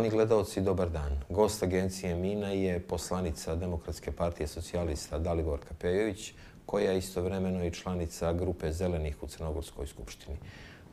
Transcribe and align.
Poštovani 0.00 0.16
gledalci, 0.16 0.60
dobar 0.60 0.90
dan. 0.90 1.12
Gost 1.28 1.62
agencije 1.62 2.14
Mina 2.14 2.48
je 2.48 2.80
poslanica 2.80 3.54
Demokratske 3.54 4.12
partije 4.12 4.46
socijalista 4.46 5.18
Daliborka 5.18 5.74
Pejović, 5.80 6.32
koja 6.66 6.90
je 6.90 6.98
istovremeno 6.98 7.64
i 7.64 7.70
članica 7.70 8.32
grupe 8.32 8.72
Zelenih 8.72 9.22
u 9.22 9.26
Crnogorskoj 9.26 9.86
skupštini. 9.86 10.36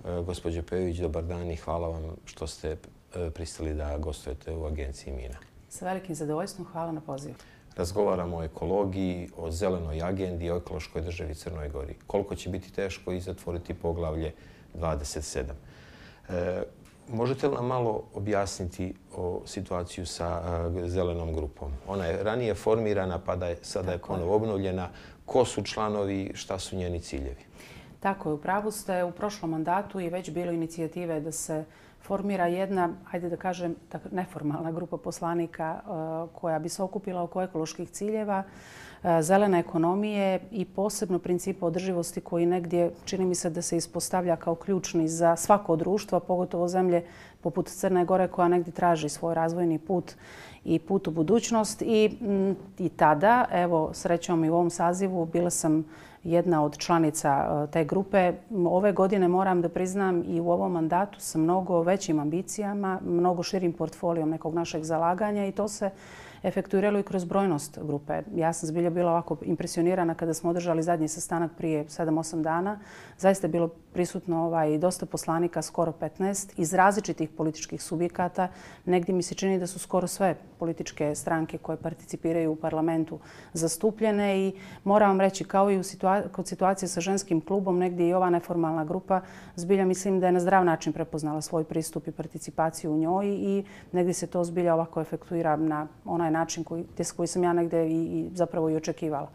E, 0.06 0.22
Gospodje 0.26 0.62
Pejović, 0.62 0.98
dobar 0.98 1.24
dan 1.24 1.52
i 1.52 1.56
hvala 1.56 1.88
vam 1.88 2.16
što 2.26 2.48
ste 2.48 2.72
e, 3.16 3.30
pristali 3.30 3.74
da 3.74 3.98
gostujete 3.98 4.56
u 4.56 4.66
agenciji 4.66 5.14
Mina. 5.14 5.38
Sa 5.70 5.86
velikim 5.86 6.16
zadovoljstvom, 6.16 6.68
hvala 6.72 6.92
na 6.92 7.02
pozivu. 7.02 7.36
Razgovaramo 7.76 8.38
o 8.38 8.44
ekologiji, 8.44 9.30
o 9.38 9.52
zelenoj 9.52 10.02
agendi, 10.02 10.52
o 10.52 10.58
ekološkoj 10.58 11.02
državi 11.02 11.36
Crnoj 11.36 11.70
Gori. 11.70 11.96
Koliko 12.08 12.36
će 12.36 12.50
biti 12.50 12.74
teško 12.74 13.12
i 13.12 13.22
zatvoriti 13.22 13.74
poglavlje 13.74 14.34
27. 14.76 15.44
Možete 17.14 17.48
li 17.48 17.56
nam 17.56 17.66
malo 17.66 18.04
objasniti 18.14 18.94
o 19.16 19.42
situaciju 19.46 20.06
sa 20.06 20.42
zelenom 20.86 21.34
grupom? 21.34 21.72
Ona 21.88 22.06
je 22.06 22.24
ranije 22.24 22.56
formirana, 22.56 23.20
pa 23.20 23.36
da 23.36 23.48
je, 23.48 23.58
sada 23.62 23.92
je 23.92 23.98
ponovo 23.98 24.36
obnovljena. 24.36 24.90
Ko 25.26 25.46
su 25.46 25.64
članovi, 25.64 26.32
šta 26.34 26.60
su 26.60 26.76
njeni 26.76 27.00
ciljevi? 27.00 27.46
Tako 28.00 28.30
je, 28.30 28.34
u 28.34 28.38
pravu 28.38 28.72
ste. 28.72 29.04
U 29.04 29.12
prošlom 29.12 29.52
mandatu 29.52 30.00
je 30.00 30.10
već 30.10 30.32
bilo 30.32 30.52
inicijative 30.52 31.20
da 31.20 31.32
se 31.32 31.66
formira 32.02 32.48
jedna, 32.48 32.90
hajde 33.06 33.30
da 33.30 33.38
kažem, 33.38 33.76
neformalna 34.12 34.72
grupa 34.72 34.98
poslanika 34.98 35.80
koja 36.34 36.60
bi 36.60 36.70
se 36.70 36.84
okupila 36.84 37.24
oko 37.24 37.42
ekoloških 37.42 37.90
ciljeva. 37.90 38.44
E, 39.04 39.22
zelene 39.22 39.60
ekonomije 39.60 40.40
i 40.52 40.66
posebno 40.66 41.20
principa 41.20 41.66
održivosti 41.66 42.22
koji 42.22 42.46
negdje 42.46 42.92
čini 43.06 43.26
mi 43.26 43.36
se 43.36 43.50
da 43.50 43.62
se 43.62 43.78
ispostavlja 43.78 44.36
kao 44.36 44.56
ključni 44.56 45.08
za 45.08 45.36
svako 45.36 45.76
društvo, 45.76 46.20
pogotovo 46.20 46.68
zemlje 46.68 47.04
poput 47.42 47.68
Crne 47.70 48.06
Gore 48.06 48.28
koja 48.28 48.48
negdje 48.48 48.74
traži 48.74 49.10
svoj 49.10 49.36
razvojni 49.36 49.80
put 49.80 50.14
i 50.66 50.80
put 50.80 51.08
u 51.08 51.12
budućnost. 51.12 51.82
I, 51.82 52.18
i 52.78 52.90
tada, 52.90 53.46
evo 53.52 53.90
srećom 53.94 54.44
i 54.44 54.50
u 54.50 54.54
ovom 54.54 54.70
sazivu, 54.70 55.26
bila 55.26 55.50
sam 55.50 55.86
jedna 56.24 56.64
od 56.64 56.78
članica 56.78 57.64
e, 57.70 57.72
te 57.72 57.86
grupe. 57.86 58.34
Ove 58.66 58.92
godine 58.92 59.28
moram 59.28 59.62
da 59.62 59.70
priznam 59.70 60.24
i 60.28 60.40
u 60.40 60.50
ovom 60.50 60.72
mandatu 60.72 61.20
sa 61.20 61.38
mnogo 61.38 61.82
većim 61.82 62.20
ambicijama, 62.20 63.00
mnogo 63.06 63.44
širim 63.44 63.74
portfolijom 63.74 64.30
nekog 64.30 64.54
našeg 64.54 64.84
zalaganja 64.84 65.46
i 65.46 65.52
to 65.52 65.68
se 65.68 65.90
efektuiralo 66.48 67.00
i 67.00 67.04
kroz 67.04 67.26
brojnost 67.26 67.80
grupe. 67.82 68.22
Ja 68.36 68.54
sam 68.54 68.68
zbilja 68.68 68.90
bila 68.90 69.12
ovako 69.12 69.38
impresionirana 69.42 70.16
kada 70.16 70.34
smo 70.34 70.50
održali 70.50 70.84
zadnji 70.84 71.08
sastanak 71.08 71.52
prije 71.58 71.86
7-8 71.86 72.42
dana. 72.42 72.80
Zaista 73.18 73.48
je 73.48 73.52
bilo 73.52 73.68
prisutno 73.68 74.46
ovaj, 74.46 74.78
dosta 74.78 75.06
poslanika, 75.06 75.62
skoro 75.62 75.94
15, 76.02 76.52
iz 76.58 76.74
različitih 76.74 77.30
političkih 77.30 77.84
subjekata. 77.84 78.48
Negdje 78.86 79.16
mi 79.16 79.24
se 79.24 79.36
čini 79.36 79.60
da 79.60 79.68
su 79.68 79.80
skoro 79.80 80.08
sve 80.08 80.36
političke 80.60 81.16
stranke 81.16 81.58
koje 81.58 81.78
participiraju 81.78 82.52
u 82.52 82.56
parlamentu 82.56 83.20
zastupljene 83.54 84.48
i 84.48 84.54
moram 84.84 85.10
vam 85.10 85.22
reći, 85.22 85.44
kao 85.44 85.72
i 85.72 85.78
u 85.78 85.84
situa 85.84 86.22
kod 86.32 86.48
situacije 86.48 86.90
sa 86.90 87.02
ženskim 87.02 87.42
klubom, 87.42 87.80
negdje 87.80 88.08
i 88.08 88.14
ova 88.14 88.30
neformalna 88.30 88.86
grupa, 88.86 89.22
zbilja 89.56 89.86
mislim 89.86 90.20
da 90.20 90.26
je 90.26 90.32
na 90.32 90.40
zdrav 90.40 90.66
način 90.66 90.94
prepoznala 90.94 91.42
svoj 91.42 91.64
pristup 91.64 92.08
i 92.08 92.12
participaciju 92.12 92.94
u 92.94 92.98
njoj 92.98 93.28
i 93.28 93.64
negdje 93.92 94.14
se 94.14 94.28
to 94.28 94.44
zbilja 94.44 94.74
ovako 94.74 95.02
efektuira 95.02 95.56
na 95.56 95.88
onaj 96.06 96.32
način 96.32 96.64
koji, 96.64 96.86
koji 97.16 97.28
sam 97.28 97.44
ja 97.44 97.54
negdje 97.54 97.90
i, 97.90 98.04
i 98.04 98.30
zapravo 98.34 98.70
i 98.70 98.76
očekivala. 98.76 99.30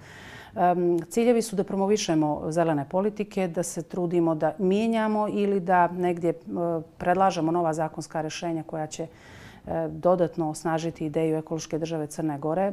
Ciljevi 1.08 1.42
su 1.42 1.56
da 1.56 1.64
promovišemo 1.64 2.50
zelene 2.50 2.84
politike, 2.88 3.48
da 3.48 3.62
se 3.62 3.82
trudimo 3.82 4.34
da 4.34 4.54
mijenjamo 4.58 5.28
ili 5.28 5.60
da 5.60 5.88
negdje 5.88 6.30
e, 6.30 6.36
predlažemo 6.98 7.52
nova 7.52 7.72
zakonska 7.72 8.20
rešenja 8.20 8.62
koja 8.62 8.86
će 8.86 9.06
E, 9.66 9.88
dodatno 9.88 10.50
osnažiti 10.50 11.06
ideju 11.06 11.36
ekološke 11.36 11.78
države 11.78 12.06
Crne 12.06 12.38
Gore. 12.38 12.62
E, 12.62 12.72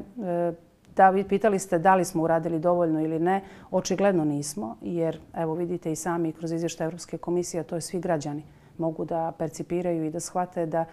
da, 0.95 1.09
vi 1.09 1.23
pitali 1.23 1.59
ste 1.59 1.79
da 1.79 1.95
li 1.95 2.05
smo 2.05 2.23
uradili 2.23 2.59
dovoljno 2.59 3.01
ili 3.01 3.19
ne. 3.19 3.41
Očigledno 3.71 4.25
nismo, 4.25 4.75
jer 4.81 5.19
evo 5.33 5.53
vidite 5.53 5.91
i 5.91 5.95
sami 5.95 6.31
kroz 6.31 6.51
izvještaj 6.51 6.85
Evropske 6.85 7.17
komisije, 7.17 7.63
to 7.63 7.75
je 7.75 7.81
svi 7.81 7.99
građani 7.99 8.43
mogu 8.79 9.05
da 9.05 9.31
percipiraju 9.37 10.05
i 10.05 10.09
da 10.09 10.19
shvate 10.19 10.65
da 10.65 10.85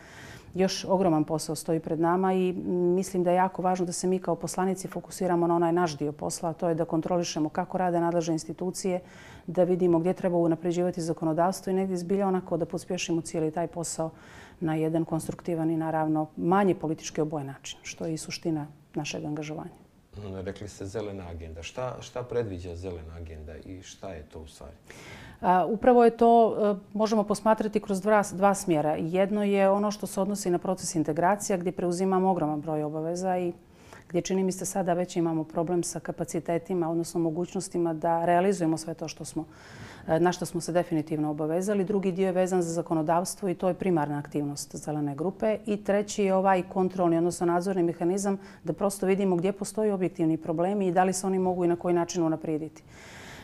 još 0.54 0.84
ogroman 0.84 1.24
posao 1.24 1.54
stoji 1.54 1.80
pred 1.80 2.00
nama 2.00 2.32
i 2.32 2.52
mislim 2.96 3.24
da 3.24 3.30
je 3.30 3.36
jako 3.36 3.62
važno 3.62 3.86
da 3.86 3.92
se 3.92 4.06
mi 4.06 4.18
kao 4.18 4.34
poslanici 4.34 4.88
fokusiramo 4.88 5.46
na 5.46 5.56
onaj 5.56 5.72
naš 5.72 5.96
dio 5.96 6.12
posla, 6.12 6.50
a 6.50 6.52
to 6.52 6.68
je 6.68 6.74
da 6.74 6.84
kontrolišemo 6.84 7.48
kako 7.48 7.78
rade 7.78 8.00
nadležne 8.00 8.34
institucije, 8.34 9.00
da 9.46 9.64
vidimo 9.64 9.98
gdje 9.98 10.12
treba 10.12 10.36
unapređivati 10.36 11.00
zakonodavstvo 11.00 11.70
i 11.70 11.74
negdje 11.74 11.96
zbilja 11.96 12.28
onako 12.28 12.56
da 12.56 12.66
pospješimo 12.66 13.20
cijeli 13.20 13.50
taj 13.50 13.66
posao 13.66 14.10
na 14.60 14.74
jedan 14.74 15.04
konstruktivan 15.04 15.70
i 15.70 15.76
naravno 15.76 16.26
manje 16.36 16.74
politički 16.74 17.20
oboj 17.20 17.44
način, 17.44 17.78
što 17.82 18.06
je 18.06 18.14
i 18.14 18.18
suština 18.18 18.66
našeg 18.94 19.24
angažovanja. 19.24 19.86
Rekli 20.44 20.68
ste 20.68 20.86
zelena 20.86 21.28
agenda. 21.28 21.62
Šta, 21.62 21.96
šta 22.00 22.22
predviđa 22.22 22.76
zelena 22.76 23.14
agenda 23.16 23.56
i 23.56 23.82
šta 23.82 24.12
je 24.12 24.22
to 24.22 24.40
u 24.40 24.46
stvari? 24.46 24.72
Upravo 25.68 26.04
je 26.04 26.16
to, 26.16 26.56
e, 26.58 26.74
možemo 26.92 27.24
posmatrati 27.24 27.80
kroz 27.80 28.00
dva, 28.00 28.22
dva 28.32 28.54
smjera. 28.54 28.96
Jedno 28.96 29.44
je 29.44 29.70
ono 29.70 29.90
što 29.90 30.06
se 30.06 30.20
odnosi 30.20 30.50
na 30.50 30.58
proces 30.58 30.94
integracija 30.94 31.58
gdje 31.58 31.72
preuzimamo 31.72 32.30
ogroman 32.30 32.60
broj 32.60 32.82
obaveza 32.82 33.38
i 33.38 33.52
gdje 34.08 34.20
čini 34.20 34.44
mi 34.44 34.52
se 34.52 34.64
sada 34.64 34.92
već 34.92 35.16
imamo 35.16 35.44
problem 35.44 35.82
sa 35.82 36.00
kapacitetima, 36.00 36.90
odnosno 36.90 37.20
mogućnostima 37.20 37.94
da 37.94 38.24
realizujemo 38.24 38.76
sve 38.76 38.94
to 38.94 39.08
što 39.08 39.24
smo, 39.24 39.44
e, 40.08 40.20
na 40.20 40.32
što 40.32 40.46
smo 40.46 40.60
se 40.60 40.72
definitivno 40.72 41.30
obavezali. 41.30 41.84
Drugi 41.84 42.12
dio 42.12 42.26
je 42.26 42.32
vezan 42.32 42.62
za 42.62 42.72
zakonodavstvo 42.72 43.48
i 43.48 43.54
to 43.54 43.68
je 43.68 43.74
primarna 43.74 44.18
aktivnost 44.18 44.76
zelene 44.76 45.14
grupe. 45.14 45.58
I 45.66 45.84
treći 45.84 46.24
je 46.24 46.34
ovaj 46.34 46.62
kontrolni, 46.62 47.18
odnosno 47.18 47.46
nadzorni 47.46 47.82
mehanizam 47.82 48.38
da 48.64 48.72
prosto 48.72 49.06
vidimo 49.06 49.36
gdje 49.36 49.52
postoji 49.52 49.90
objektivni 49.90 50.36
problemi 50.36 50.86
i 50.86 50.92
da 50.92 51.04
li 51.04 51.12
se 51.12 51.26
oni 51.26 51.38
mogu 51.38 51.64
i 51.64 51.68
na 51.68 51.76
koji 51.76 51.94
način 51.94 52.22
unaprijediti. 52.22 52.82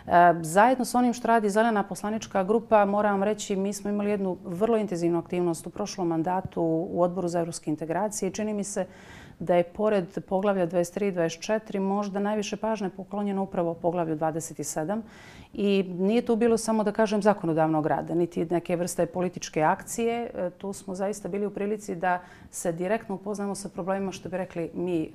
E, 0.07 0.35
zajedno 0.43 0.85
s 0.85 0.95
onim 0.95 1.13
što 1.13 1.29
radi 1.29 1.51
Zelena 1.51 1.83
poslanička 1.83 2.45
grupa, 2.45 2.85
moram 2.85 3.13
vam 3.13 3.23
reći, 3.23 3.57
mi 3.57 3.73
smo 3.73 3.91
imali 3.91 4.11
jednu 4.11 4.37
vrlo 4.45 4.77
intenzivnu 4.77 5.19
aktivnost 5.19 5.67
u 5.67 5.71
prošlom 5.71 6.09
mandatu 6.09 6.63
u 6.91 7.03
odboru 7.03 7.29
za 7.29 7.41
evropske 7.41 7.71
integracije. 7.71 8.31
Čini 8.31 8.55
mi 8.55 8.65
se 8.65 8.87
da 9.39 9.57
je 9.57 9.65
pored 9.65 10.25
poglavlja 10.29 10.67
23 10.67 11.09
i 11.09 11.13
24 11.13 11.79
možda 11.79 12.21
najviše 12.21 12.57
pažnje 12.57 12.91
poklonjeno 12.91 13.43
upravo 13.43 13.75
poglavlju 13.75 14.17
27. 14.17 15.03
I 15.55 15.85
nije 15.99 16.23
tu 16.23 16.37
bilo 16.37 16.59
samo 16.59 16.85
da 16.85 16.93
kažem 16.93 17.23
zakonodavnog 17.23 17.87
rada, 17.87 18.15
niti 18.15 18.45
neke 18.45 18.77
vrste 18.77 19.07
političke 19.07 19.63
akcije. 19.63 20.31
E, 20.35 20.51
tu 20.51 20.73
smo 20.73 20.95
zaista 20.95 21.29
bili 21.29 21.47
u 21.47 21.51
prilici 21.51 21.95
da 21.95 22.21
se 22.51 22.73
direktno 22.73 23.15
upoznamo 23.15 23.55
sa 23.55 23.69
problemima 23.69 24.13
što 24.13 24.29
bi 24.29 24.37
rekli 24.37 24.71
mi, 24.75 25.03
e, 25.03 25.09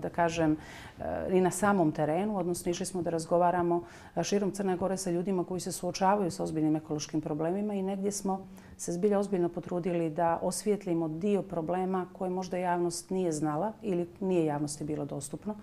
da 0.00 0.08
kažem, 0.08 0.56
e, 0.98 1.04
i 1.30 1.40
na 1.40 1.50
samom 1.50 1.92
terenu. 1.92 2.38
Odnosno, 2.38 2.70
išli 2.70 2.86
smo 2.86 3.02
da 3.02 3.10
razgovaramo 3.10 3.82
širom 4.22 4.50
Crne 4.50 4.76
Gore 4.76 4.96
sa 4.96 5.10
ljudima 5.10 5.44
koji 5.44 5.60
se 5.60 5.72
suočavaju 5.72 6.30
sa 6.30 6.42
ozbiljnim 6.42 6.76
ekološkim 6.76 7.20
problemima 7.20 7.74
i 7.74 7.82
negdje 7.82 8.12
smo 8.12 8.46
se 8.82 8.92
zbilja 8.92 9.18
ozbiljno 9.18 9.48
potrudili 9.48 10.10
da 10.10 10.38
osvijetlimo 10.42 11.08
dio 11.08 11.42
problema 11.42 12.06
koje 12.12 12.30
možda 12.30 12.56
javnost 12.56 13.10
nije 13.10 13.32
znala 13.32 13.72
ili 13.82 14.08
nije 14.20 14.44
javnosti 14.44 14.84
bilo 14.84 15.04
dostupno. 15.04 15.54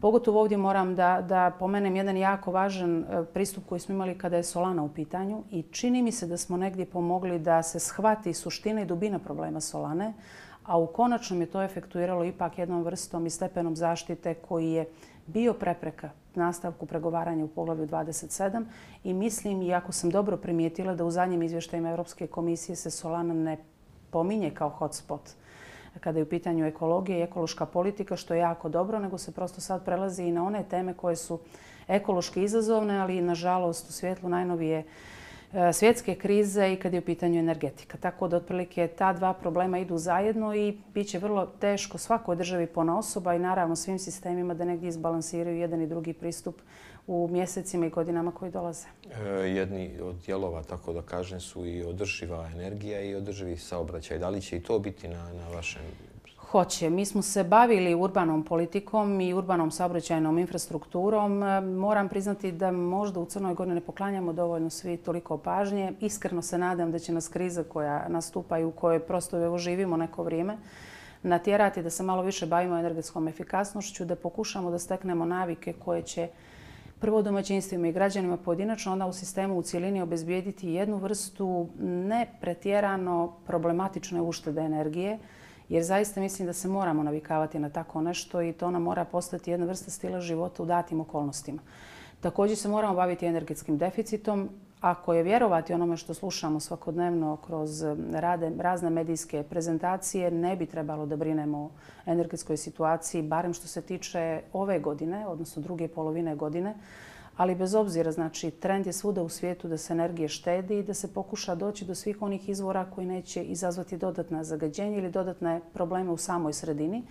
Pogotovo 0.00 0.40
ovdje 0.40 0.56
moram 0.56 0.94
da, 0.94 1.24
da 1.28 1.52
pomenem 1.58 1.96
jedan 1.96 2.16
jako 2.16 2.52
važan 2.52 2.98
e, 2.98 3.24
pristup 3.34 3.64
koji 3.68 3.80
smo 3.80 3.94
imali 3.94 4.18
kada 4.18 4.36
je 4.36 4.42
Solana 4.42 4.82
u 4.82 4.88
pitanju 4.88 5.42
i 5.50 5.62
čini 5.62 6.02
mi 6.02 6.12
se 6.12 6.26
da 6.26 6.36
smo 6.36 6.56
negdje 6.56 6.86
pomogli 6.86 7.38
da 7.38 7.62
se 7.62 7.78
shvati 7.78 8.34
suština 8.34 8.82
i 8.82 8.86
dubina 8.86 9.18
problema 9.18 9.60
Solane, 9.60 10.12
a 10.64 10.78
u 10.78 10.86
konačnom 10.86 11.40
je 11.40 11.46
to 11.46 11.62
efektuiralo 11.62 12.24
ipak 12.24 12.58
jednom 12.58 12.82
vrstom 12.82 13.26
i 13.26 13.30
stepenom 13.30 13.76
zaštite 13.76 14.34
koji 14.34 14.72
je 14.72 14.88
bio 15.26 15.52
prepreka 15.52 16.10
nastavku 16.34 16.86
pregovaranja 16.86 17.44
u 17.44 17.48
poglavlju 17.48 17.86
27 17.86 18.64
i 19.04 19.14
mislim, 19.14 19.62
iako 19.62 19.92
sam 19.92 20.10
dobro 20.10 20.36
primijetila 20.36 20.94
da 20.94 21.04
u 21.04 21.10
zadnjim 21.10 21.42
izvještajima 21.42 21.90
Europske 21.90 22.26
komisije 22.26 22.76
se 22.76 22.90
Solana 22.90 23.34
ne 23.34 23.56
pominje 24.10 24.50
kao 24.50 24.68
hotspot. 24.68 25.30
Kada 26.00 26.18
je 26.18 26.22
u 26.22 26.28
pitanju 26.28 26.66
ekologija 26.66 27.18
i 27.18 27.22
ekološka 27.22 27.66
politika, 27.66 28.16
što 28.16 28.34
je 28.34 28.40
jako 28.40 28.68
dobro, 28.68 28.98
nego 28.98 29.18
se 29.18 29.32
prosto 29.32 29.60
sad 29.60 29.84
prelazi 29.84 30.24
i 30.24 30.32
na 30.32 30.44
one 30.44 30.64
teme 30.70 30.94
koje 30.94 31.16
su 31.16 31.38
ekološki 31.88 32.42
izazovne, 32.42 32.98
ali 32.98 33.20
nažalost 33.20 33.88
u 33.88 33.92
svjetlu 33.92 34.28
najnovije 34.28 34.78
E, 34.78 34.84
E, 35.54 35.72
svjetske 35.72 36.14
krize 36.14 36.72
i 36.72 36.76
kad 36.76 36.94
je 36.94 36.98
u 36.98 37.04
pitanju 37.04 37.38
energetika. 37.38 37.98
Tako 37.98 38.28
da 38.28 38.36
otprilike 38.36 38.88
ta 38.98 39.12
dva 39.12 39.32
problema 39.34 39.78
idu 39.78 39.98
zajedno 39.98 40.54
i 40.54 40.78
bit 40.94 41.08
će 41.08 41.18
vrlo 41.18 41.46
teško 41.46 41.98
svakoj 41.98 42.36
državi 42.36 42.66
pona 42.66 42.98
osoba 42.98 43.34
i 43.34 43.38
naravno 43.38 43.76
svim 43.76 43.98
sistemima 43.98 44.54
da 44.54 44.64
negdje 44.64 44.88
izbalansiraju 44.88 45.58
jedan 45.58 45.82
i 45.82 45.86
drugi 45.86 46.12
pristup 46.12 46.60
u 47.06 47.28
mjesecima 47.32 47.86
i 47.86 47.90
godinama 47.90 48.32
koji 48.32 48.50
dolaze. 48.50 48.86
E, 49.12 49.28
jedni 49.30 50.00
od 50.02 50.16
dijelova, 50.26 50.62
tako 50.62 50.92
da 50.92 51.02
kažem, 51.02 51.40
su 51.40 51.66
i 51.66 51.82
održiva 51.82 52.50
energija 52.54 53.00
i 53.00 53.14
održivi 53.14 53.56
saobraćaj. 53.56 54.18
Da 54.18 54.28
li 54.28 54.40
će 54.40 54.56
i 54.56 54.62
to 54.62 54.78
biti 54.78 55.08
na, 55.08 55.32
na 55.32 55.48
vašem 55.48 55.82
Hoće. 56.50 56.90
Mi 56.90 57.06
smo 57.06 57.22
se 57.22 57.44
bavili 57.44 57.94
urbanom 57.94 58.44
politikom 58.44 59.20
i 59.20 59.34
urbanom 59.34 59.70
saobraćajnom 59.70 60.38
infrastrukturom. 60.38 61.42
E, 61.42 61.60
moram 61.60 62.08
priznati 62.08 62.52
da 62.52 62.72
možda 62.72 63.20
u 63.20 63.24
Crnoj 63.24 63.54
Gori 63.54 63.70
ne 63.70 63.80
poklanjamo 63.80 64.32
dovoljno 64.32 64.70
svi 64.70 64.96
toliko 64.96 65.38
pažnje. 65.38 65.92
Iskreno 66.00 66.42
se 66.42 66.58
nadam 66.58 66.92
da 66.92 66.98
će 66.98 67.12
nas 67.12 67.28
kriza 67.28 67.64
koja 67.64 68.08
nastupa 68.08 68.58
i 68.58 68.64
u 68.64 68.70
kojoj 68.70 68.98
prosto 68.98 69.44
evo 69.44 69.58
živimo 69.58 69.96
neko 69.96 70.22
vrijeme 70.22 70.58
natjerati 71.22 71.82
da 71.82 71.90
se 71.90 72.02
malo 72.02 72.22
više 72.22 72.46
bavimo 72.46 72.78
energetskom 72.78 73.28
efikasnošću, 73.28 74.04
da 74.04 74.16
pokušamo 74.16 74.70
da 74.70 74.78
steknemo 74.78 75.24
navike 75.24 75.72
koje 75.72 76.02
će 76.02 76.28
prvo 77.00 77.22
domaćinstvima 77.22 77.88
i 77.88 77.92
građanima 77.92 78.36
pojedinačno, 78.36 78.92
onda 78.92 79.06
u 79.06 79.12
sistemu 79.12 79.58
u 79.58 79.62
cijelini 79.62 80.02
obezbijediti 80.02 80.70
jednu 80.70 80.96
vrstu 80.96 81.68
nepretjerano 81.78 83.32
problematične 83.46 84.22
uštede 84.22 84.60
energije, 84.60 85.18
jer 85.70 85.84
zaista 85.84 86.20
mislim 86.20 86.46
da 86.46 86.52
se 86.52 86.68
moramo 86.68 87.02
navikavati 87.02 87.58
na 87.58 87.70
tako 87.70 88.00
nešto 88.00 88.42
i 88.42 88.52
to 88.52 88.70
nam 88.70 88.82
mora 88.82 89.04
postati 89.04 89.50
jedna 89.50 89.66
vrsta 89.66 89.90
stila 89.90 90.20
života 90.20 90.62
u 90.62 90.66
datim 90.66 91.00
okolnostima. 91.00 91.62
Također 92.20 92.56
se 92.56 92.68
moramo 92.68 92.94
baviti 92.94 93.26
energetskim 93.26 93.78
deficitom. 93.78 94.48
Ako 94.80 95.14
je 95.14 95.22
vjerovati 95.22 95.72
onome 95.72 95.96
što 95.96 96.14
slušamo 96.14 96.60
svakodnevno 96.60 97.36
kroz 97.36 97.82
rade, 98.12 98.52
razne 98.58 98.90
medijske 98.90 99.42
prezentacije, 99.42 100.30
ne 100.30 100.56
bi 100.56 100.66
trebalo 100.66 101.06
da 101.06 101.16
brinemo 101.16 101.58
o 101.58 101.70
energetskoj 102.06 102.56
situaciji, 102.56 103.22
barem 103.22 103.54
što 103.54 103.66
se 103.66 103.82
tiče 103.82 104.40
ove 104.52 104.78
godine, 104.78 105.26
odnosno 105.26 105.62
druge 105.62 105.88
polovine 105.88 106.36
godine. 106.36 106.74
Ali 107.36 107.54
bez 107.54 107.74
obzira, 107.74 108.12
znači, 108.12 108.50
trend 108.50 108.86
je 108.86 108.92
svuda 108.92 109.22
u 109.22 109.28
svijetu 109.28 109.68
da 109.68 109.76
se 109.76 109.92
energije 109.92 110.28
štedi 110.28 110.78
i 110.78 110.82
da 110.82 110.94
se 110.94 111.14
pokuša 111.14 111.54
doći 111.54 111.84
do 111.84 111.94
svih 111.94 112.22
onih 112.22 112.48
izvora 112.48 112.84
koji 112.94 113.06
neće 113.06 113.42
izazvati 113.44 113.96
dodatna 113.96 114.44
zagađenja 114.44 114.98
ili 114.98 115.10
dodatne 115.10 115.60
probleme 115.74 116.10
u 116.10 116.16
samoj 116.16 116.52
sredini. 116.52 117.02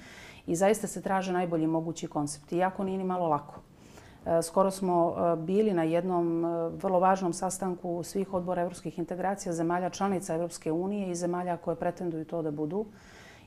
I 0.47 0.55
zaista 0.55 0.87
se 0.87 1.01
traže 1.01 1.33
najbolji 1.33 1.67
mogući 1.67 2.07
koncepti, 2.07 2.57
iako 2.57 2.83
nije 2.83 2.97
ni 2.97 3.03
malo 3.03 3.27
lako. 3.27 3.61
E, 4.25 4.41
skoro 4.41 4.71
smo 4.71 5.15
e, 5.17 5.35
bili 5.35 5.73
na 5.73 5.83
jednom 5.83 6.45
e, 6.45 6.69
vrlo 6.69 6.99
važnom 6.99 7.33
sastanku 7.33 8.03
svih 8.03 8.33
odbora 8.33 8.61
evropskih 8.61 8.99
integracija 8.99 9.53
zemalja 9.53 9.89
članica 9.89 10.35
Evropske 10.35 10.71
unije 10.71 11.11
i 11.11 11.15
zemalja 11.15 11.57
koje 11.57 11.75
pretenduju 11.75 12.25
to 12.25 12.41
da 12.41 12.51
budu. 12.51 12.85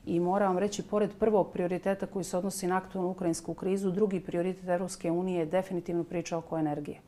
I 0.05 0.19
moram 0.19 0.47
vam 0.47 0.57
reći, 0.57 0.83
pored 0.83 1.09
prvog 1.19 1.51
prioriteta 1.53 2.05
koji 2.05 2.23
se 2.23 2.37
odnosi 2.37 2.67
na 2.67 2.77
aktualnu 2.77 3.11
ukrajinsku 3.11 3.53
krizu, 3.53 3.91
drugi 3.91 4.19
prioritet 4.19 4.67
Europske 4.67 5.11
unije 5.11 5.39
je 5.39 5.45
definitivno 5.45 6.03
priča 6.03 6.37
oko 6.37 6.57
energije 6.57 6.99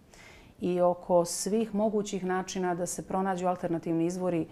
i 0.62 0.82
oko 0.82 1.26
svih 1.26 1.76
mogućih 1.76 2.26
načina 2.26 2.76
da 2.76 2.86
se 2.86 3.08
pronađu 3.08 3.48
alternativni 3.48 4.06
izvori, 4.06 4.42
e, 4.42 4.48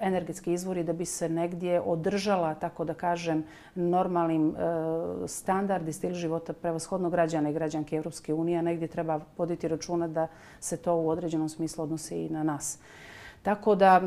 energetski 0.00 0.52
izvori, 0.52 0.82
da 0.84 0.92
bi 0.92 1.04
se 1.04 1.28
negdje 1.28 1.80
održala, 1.80 2.54
tako 2.54 2.84
da 2.84 2.94
kažem, 2.94 3.44
normalnim 3.74 4.48
e, 4.48 5.28
standard 5.28 5.88
i 5.88 5.92
stil 5.92 6.14
života 6.14 6.52
prevashodno 6.52 7.10
građana 7.10 7.50
i 7.50 7.52
građanke 7.52 7.96
Europske 7.96 8.34
unije, 8.34 8.58
a 8.58 8.62
negdje 8.62 8.88
treba 8.88 9.20
poditi 9.36 9.68
računa 9.68 10.08
da 10.08 10.26
se 10.60 10.76
to 10.76 10.94
u 10.96 11.08
određenom 11.08 11.48
smislu 11.48 11.84
odnosi 11.84 12.16
i 12.16 12.30
na 12.30 12.42
nas. 12.42 12.78
Tako 13.42 13.74
da, 13.74 14.00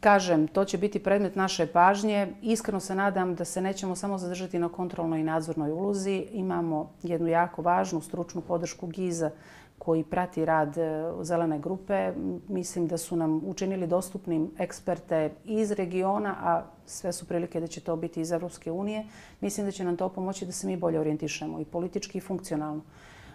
kažem, 0.00 0.48
to 0.48 0.64
će 0.64 0.78
biti 0.78 1.02
predmet 1.02 1.36
naše 1.36 1.66
pažnje. 1.66 2.32
Iskreno 2.42 2.80
se 2.80 2.94
nadam 2.94 3.34
da 3.34 3.44
se 3.44 3.60
nećemo 3.60 3.96
samo 3.96 4.18
zadržati 4.18 4.58
na 4.58 4.68
kontrolnoj 4.68 5.20
i 5.20 5.24
nadzornoj 5.24 5.70
ulozi. 5.70 6.26
Imamo 6.32 6.90
jednu 7.02 7.28
jako 7.28 7.62
važnu 7.62 8.00
stručnu 8.00 8.40
podršku 8.40 8.86
GIZA 8.86 9.30
koji 9.78 10.04
prati 10.04 10.44
rad 10.44 10.78
e, 10.78 11.12
zelene 11.22 11.58
grupe. 11.58 12.12
Mislim 12.48 12.86
da 12.86 12.98
su 12.98 13.16
nam 13.16 13.40
učinili 13.46 13.86
dostupnim 13.86 14.50
eksperte 14.58 15.30
iz 15.44 15.70
regiona, 15.70 16.36
a 16.40 16.62
sve 16.86 17.12
su 17.12 17.26
prilike 17.26 17.60
da 17.60 17.66
će 17.66 17.80
to 17.80 17.96
biti 17.96 18.20
iz 18.20 18.32
Evropske 18.32 18.70
unije. 18.72 19.06
Mislim 19.40 19.66
da 19.66 19.72
će 19.72 19.84
nam 19.84 19.96
to 19.96 20.08
pomoći 20.08 20.46
da 20.46 20.52
se 20.52 20.66
mi 20.66 20.76
bolje 20.76 21.00
orijentišemo 21.00 21.60
i 21.60 21.64
politički 21.64 22.18
i 22.18 22.20
funkcionalno 22.20 22.82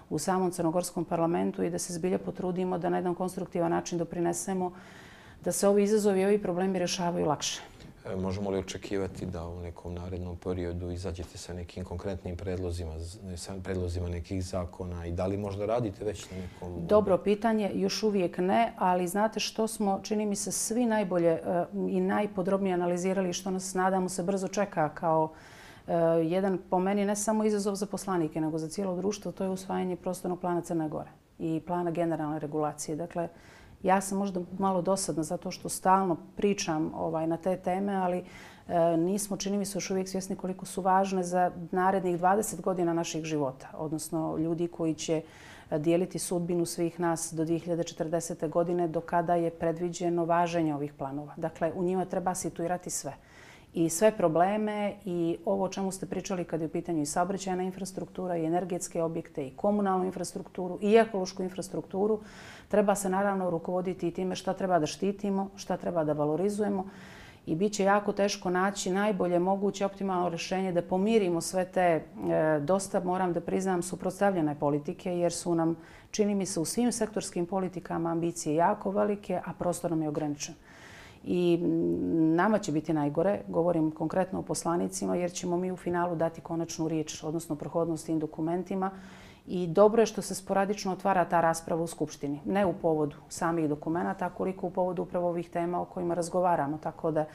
u 0.10 0.20
samom 0.20 0.52
crnogorskom 0.52 1.06
parlamentu 1.06 1.64
i 1.64 1.70
da 1.70 1.80
se 1.80 1.94
zbilja 1.94 2.18
potrudimo 2.18 2.78
da 2.78 2.90
na 2.90 2.98
jedan 2.98 3.16
konstruktivan 3.16 3.72
način 3.72 3.98
doprinesemo 3.98 4.72
da 5.48 5.52
se 5.52 5.68
ovi 5.68 5.84
izazovi 5.84 6.22
i 6.22 6.26
ovi 6.26 6.42
problemi 6.42 6.80
rešavaju 6.80 7.26
lakše. 7.26 7.62
E, 8.06 8.16
možemo 8.16 8.50
li 8.50 8.58
očekivati 8.58 9.26
da 9.26 9.48
u 9.48 9.62
nekom 9.62 9.94
narednom 9.94 10.38
periodu 10.38 10.92
izađete 10.92 11.38
sa 11.38 11.54
nekim 11.54 11.86
konkretnim 11.86 12.38
predlozima, 12.38 12.96
sa 13.36 13.54
predlozima 13.64 14.10
nekih 14.10 14.44
zakona 14.46 15.06
i 15.06 15.12
da 15.12 15.28
li 15.28 15.38
možda 15.38 15.66
radite 15.66 16.06
već 16.06 16.30
na 16.32 16.38
nekom... 16.38 16.88
Dobro 16.88 17.18
pitanje, 17.18 17.72
još 17.76 18.04
uvijek 18.04 18.38
ne, 18.38 18.74
ali 18.78 19.08
znate 19.08 19.40
što 19.40 19.68
smo, 19.68 20.00
čini 20.04 20.26
mi 20.26 20.36
se, 20.36 20.52
svi 20.52 20.86
najbolje 20.86 21.32
e, 21.32 21.66
i 21.90 22.02
najpodrobnije 22.02 22.74
analizirali 22.74 23.34
što 23.34 23.52
nas 23.52 23.74
nadamo 23.74 24.10
se 24.10 24.24
brzo 24.24 24.48
čeka 24.48 24.90
kao 24.90 25.32
e, 25.88 25.94
jedan 26.24 26.60
po 26.70 26.80
meni 26.80 27.06
ne 27.06 27.16
samo 27.16 27.46
izazov 27.46 27.76
za 27.76 27.86
poslanike, 27.86 28.42
nego 28.42 28.58
za 28.58 28.68
cijelo 28.70 28.96
društvo, 28.96 29.32
to 29.32 29.44
je 29.44 29.50
usvajanje 29.50 29.96
prostornog 29.96 30.40
plana 30.40 30.62
Crne 30.62 30.90
Gore 30.90 31.10
i 31.40 31.62
plana 31.68 31.92
generalne 31.92 32.40
regulacije. 32.40 32.96
Dakle, 32.96 33.30
Ja 33.84 34.02
sam 34.02 34.18
možda 34.18 34.42
malo 34.60 34.82
dosadna 34.82 35.24
zato 35.24 35.52
što 35.52 35.70
stalno 35.70 36.18
pričam 36.36 36.92
ovaj 36.96 37.28
na 37.28 37.38
te 37.38 37.58
teme, 37.58 37.96
ali 37.96 38.18
e, 38.18 38.98
nismo, 38.98 39.38
čini 39.38 39.58
mi 39.58 39.66
se, 39.66 39.78
još 39.78 39.92
uvijek 39.92 40.10
svjesni 40.10 40.36
koliko 40.36 40.66
su 40.66 40.82
važne 40.82 41.24
za 41.24 41.52
narednih 41.72 42.20
20 42.20 42.62
godina 42.62 42.94
naših 42.94 43.24
života. 43.24 43.68
Odnosno, 43.78 44.38
ljudi 44.38 44.68
koji 44.68 44.94
će 44.94 45.22
e, 45.72 45.80
dijeliti 45.80 46.20
sudbinu 46.20 46.66
svih 46.66 47.00
nas 47.00 47.34
do 47.34 47.46
2040. 47.46 48.50
godine 48.50 48.88
do 48.88 49.02
kada 49.02 49.36
je 49.36 49.50
predviđeno 49.50 50.26
važenje 50.26 50.76
ovih 50.76 50.94
planova. 50.94 51.34
Dakle, 51.38 51.72
u 51.76 51.84
njima 51.84 52.06
treba 52.06 52.36
situirati 52.36 52.90
sve 52.90 53.14
i 53.78 53.90
sve 53.90 54.12
probleme 54.12 54.94
i 55.06 55.38
ovo 55.46 55.64
o 55.64 55.70
čemu 55.70 55.92
ste 55.92 56.06
pričali 56.06 56.44
kad 56.46 56.62
je 56.62 56.68
u 56.68 56.70
pitanju 56.70 57.02
i 57.02 57.06
saobraćajna 57.06 57.64
infrastruktura 57.64 58.38
i 58.38 58.46
energetske 58.46 59.04
objekte 59.04 59.48
i 59.48 59.52
komunalnu 59.56 60.06
infrastrukturu 60.06 60.80
i 60.82 60.96
ekološku 60.96 61.44
infrastrukturu, 61.44 62.20
treba 62.68 62.96
se 62.96 63.10
naravno 63.10 63.50
rukovoditi 63.50 64.08
i 64.08 64.12
time 64.12 64.36
šta 64.36 64.54
treba 64.54 64.80
da 64.80 64.86
štitimo, 64.86 65.50
šta 65.56 65.78
treba 65.78 66.04
da 66.04 66.14
valorizujemo 66.14 66.90
i 67.46 67.56
bit 67.56 67.74
će 67.74 67.84
jako 67.84 68.12
teško 68.12 68.50
naći 68.50 68.92
najbolje 68.92 69.40
moguće 69.40 69.86
optimalno 69.86 70.30
rješenje 70.30 70.72
da 70.72 70.82
pomirimo 70.82 71.42
sve 71.42 71.66
te 71.66 71.82
e, 71.82 72.02
dosta, 72.60 73.00
moram 73.00 73.34
da 73.34 73.42
priznam, 73.42 73.84
suprotstavljene 73.84 74.56
politike 74.60 75.18
jer 75.18 75.34
su 75.34 75.56
nam, 75.56 75.76
čini 76.12 76.36
mi 76.36 76.46
se, 76.46 76.60
u 76.60 76.66
svim 76.66 76.92
sektorskim 76.92 77.46
politikama 77.46 78.12
ambicije 78.12 78.56
jako 78.56 78.92
velike, 78.92 79.42
a 79.46 79.54
prostor 79.60 79.92
nam 79.92 80.02
je 80.02 80.10
ograničen 80.10 80.56
i 81.28 81.58
mm, 81.58 82.36
nama 82.36 82.60
će 82.60 82.72
biti 82.72 82.94
najgore, 82.94 83.40
govorim 83.48 83.92
konkretno 83.92 84.40
o 84.40 84.42
poslanicima, 84.42 85.16
jer 85.16 85.32
ćemo 85.32 85.58
mi 85.58 85.72
u 85.72 85.78
finalu 85.78 86.16
dati 86.16 86.42
konačnu 86.42 86.88
riječ, 86.88 87.24
odnosno 87.24 87.56
prohodnost 87.56 88.06
tim 88.06 88.20
dokumentima. 88.20 88.92
I 89.48 89.68
dobro 89.68 90.02
je 90.02 90.06
što 90.06 90.22
se 90.22 90.36
sporadično 90.36 90.92
otvara 90.92 91.26
ta 91.26 91.42
rasprava 91.42 91.84
u 91.84 91.88
Skupštini. 91.88 92.42
Ne 92.46 92.66
u 92.66 92.74
povodu 92.74 93.16
samih 93.30 93.70
dokumenta, 93.70 94.30
koliko 94.30 94.68
u 94.68 94.70
povodu 94.70 95.02
upravo 95.02 95.30
ovih 95.30 95.50
tema 95.50 95.82
o 95.82 95.86
kojima 95.86 96.14
razgovaramo. 96.14 96.78
Tako 96.78 97.12
da 97.12 97.26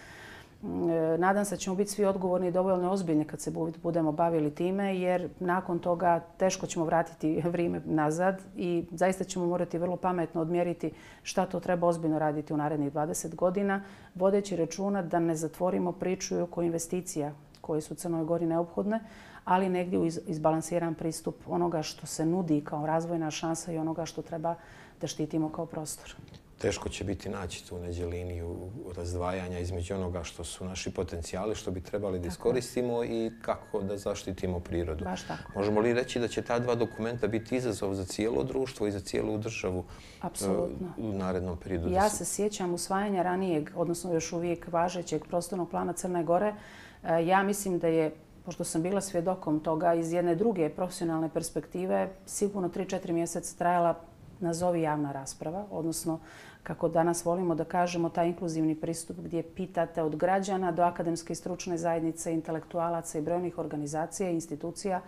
E, 0.63 1.19
nadam 1.19 1.45
se 1.45 1.55
da 1.55 1.59
ćemo 1.59 1.77
biti 1.77 1.91
svi 1.91 2.05
odgovorni 2.05 2.49
i 2.49 2.51
dovoljno 2.51 2.91
ozbiljni 2.91 3.25
kad 3.25 3.41
se 3.41 3.53
budemo 3.83 4.13
bavili 4.13 4.55
time, 4.55 4.99
jer 4.99 5.29
nakon 5.41 5.79
toga 5.79 6.21
teško 6.37 6.67
ćemo 6.67 6.85
vratiti 6.85 7.43
vrijeme 7.53 7.81
nazad 7.85 8.43
i 8.57 8.85
zaista 8.91 9.25
ćemo 9.25 9.47
morati 9.47 9.79
vrlo 9.79 9.97
pametno 9.97 10.41
odmjeriti 10.41 10.93
šta 11.23 11.47
to 11.47 11.61
treba 11.61 11.87
ozbiljno 11.87 12.19
raditi 12.19 12.53
u 12.53 12.57
narednih 12.57 12.93
20 12.93 13.35
godina, 13.35 13.83
vodeći 14.15 14.57
računa 14.57 15.03
da 15.03 15.19
ne 15.19 15.37
zatvorimo 15.37 15.93
priču 15.93 16.43
oko 16.43 16.63
investicija 16.63 17.33
koje 17.61 17.81
su 17.81 17.95
Crnoj 17.95 18.25
Gori 18.25 18.47
neophodne, 18.47 19.01
ali 19.45 19.69
negdje 19.69 19.99
u 19.99 20.07
izbalansiran 20.07 20.95
pristup 20.95 21.37
onoga 21.47 21.83
što 21.83 22.07
se 22.07 22.27
nudi 22.27 22.61
kao 22.65 22.87
razvojna 22.87 23.31
šansa 23.31 23.73
i 23.73 23.79
onoga 23.79 24.07
što 24.07 24.23
treba 24.23 24.55
da 25.01 25.07
štitimo 25.07 25.49
kao 25.49 25.67
prostor 25.67 26.17
teško 26.63 26.89
će 26.89 27.05
biti 27.05 27.29
naći 27.29 27.69
tu 27.69 27.79
neđe 27.79 28.07
liniju 28.07 28.57
razdvajanja 28.97 29.59
između 29.59 29.95
onoga 29.95 30.25
što 30.25 30.45
su 30.45 30.65
naši 30.65 30.91
potencijali, 30.91 31.55
što 31.55 31.71
bi 31.71 31.81
trebali 31.81 32.19
da 32.19 32.29
iskoristimo 32.29 33.05
i 33.05 33.31
kako 33.43 33.81
da 33.81 33.97
zaštitimo 33.97 34.61
prirodu. 34.61 35.05
Baš 35.05 35.23
tako. 35.23 35.53
Možemo 35.55 35.81
li 35.81 35.95
reći 35.95 36.21
da 36.21 36.29
će 36.29 36.43
ta 36.43 36.59
dva 36.59 36.75
dokumenta 36.75 37.27
biti 37.27 37.57
izazov 37.57 37.95
za 37.95 38.05
cijelo 38.05 38.45
društvo 38.45 38.87
i 38.87 38.93
za 38.93 39.01
cijelu 39.01 39.39
državu 39.39 39.85
Apsolutno. 40.21 40.89
E, 40.99 41.03
u 41.03 41.13
narednom 41.13 41.57
periodu? 41.57 41.91
Ja 41.91 42.09
se 42.09 42.25
sjećam 42.25 42.75
usvajanja 42.75 43.23
ranijeg, 43.23 43.71
odnosno 43.75 44.13
još 44.13 44.33
uvijek 44.33 44.67
važećeg 44.73 45.25
prostornog 45.25 45.71
plana 45.71 45.93
Crne 45.93 46.25
Gore. 46.25 46.55
E, 47.03 47.27
ja 47.27 47.43
mislim 47.43 47.79
da 47.79 47.87
je 47.87 48.15
pošto 48.45 48.65
sam 48.65 48.83
bila 48.83 49.01
svjedokom 49.01 49.61
toga 49.61 49.95
iz 49.95 50.13
jedne 50.13 50.35
druge 50.35 50.69
profesionalne 50.69 51.29
perspektive, 51.29 52.09
sigurno 52.27 52.69
3-4 52.69 53.13
mjeseca 53.13 53.59
trajala 53.59 53.95
nazovi 54.43 54.83
javna 54.83 55.13
rasprava, 55.13 55.67
odnosno 55.71 56.21
kako 56.63 56.89
danas 56.89 57.25
volimo 57.25 57.55
da 57.55 57.65
kažemo, 57.65 58.09
taj 58.09 58.29
inkluzivni 58.29 58.75
pristup 58.75 59.17
gdje 59.17 59.43
pitate 59.43 60.03
od 60.03 60.17
građana 60.17 60.73
do 60.73 60.83
akademske 60.83 61.33
i 61.33 61.37
stručne 61.37 61.79
zajednice, 61.79 62.35
intelektualaca 62.35 63.19
i 63.19 63.23
brojnih 63.23 63.59
organizacija 63.59 64.31
i 64.31 64.35
institucija 64.35 65.01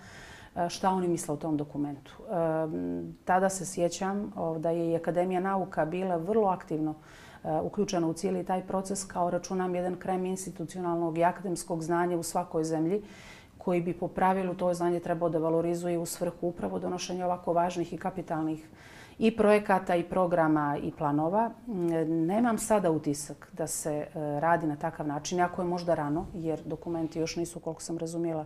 e, 0.57 0.69
šta 0.69 0.91
oni 0.91 1.09
misle 1.09 1.35
o 1.35 1.37
tom 1.37 1.57
dokumentu. 1.57 2.13
E, 2.23 2.33
tada 3.25 3.49
se 3.49 3.67
sjećam 3.67 4.33
da 4.59 4.71
je 4.71 4.91
i 4.91 4.97
Akademija 4.97 5.41
nauka 5.41 5.85
bila 5.85 6.17
vrlo 6.17 6.49
aktivno 6.49 6.95
e, 7.45 7.61
uključena 7.61 8.07
u 8.07 8.13
cijeli 8.13 8.45
taj 8.45 8.67
proces 8.67 9.05
kao 9.05 9.31
računam 9.31 9.75
jedan 9.75 9.97
krem 9.97 10.27
institucionalnog 10.27 11.19
i 11.19 11.25
akademskog 11.25 11.83
znanja 11.83 12.17
u 12.17 12.23
svakoj 12.23 12.65
zemlji 12.65 13.03
koji 13.59 13.81
bi 13.81 13.93
po 13.93 14.09
pravilu 14.09 14.55
to 14.55 14.75
znanje 14.75 15.01
trebao 15.01 15.29
da 15.29 15.39
valorizuje 15.39 15.99
u 15.99 16.07
svrhu 16.07 16.49
upravo 16.49 16.79
donošenja 16.79 17.27
ovako 17.27 17.53
važnih 17.53 17.93
i 17.93 17.99
kapitalnih 17.99 18.69
i 19.19 19.37
projekata 19.37 19.97
i 19.97 20.03
programa 20.03 20.79
i 20.83 20.93
planova. 20.99 21.51
Mm, 21.67 22.27
nemam 22.27 22.59
sada 22.59 22.91
utisak 22.91 23.51
da 23.53 23.67
se 23.67 23.93
e, 23.93 24.07
radi 24.41 24.67
na 24.67 24.77
takav 24.77 25.07
način, 25.07 25.39
jako 25.39 25.63
je 25.63 25.69
možda 25.69 25.95
rano, 25.95 26.27
jer 26.35 26.63
dokumenti 26.65 27.19
još 27.19 27.37
nisu, 27.37 27.61
koliko 27.61 27.83
sam 27.83 27.99
razumijela, 27.99 28.45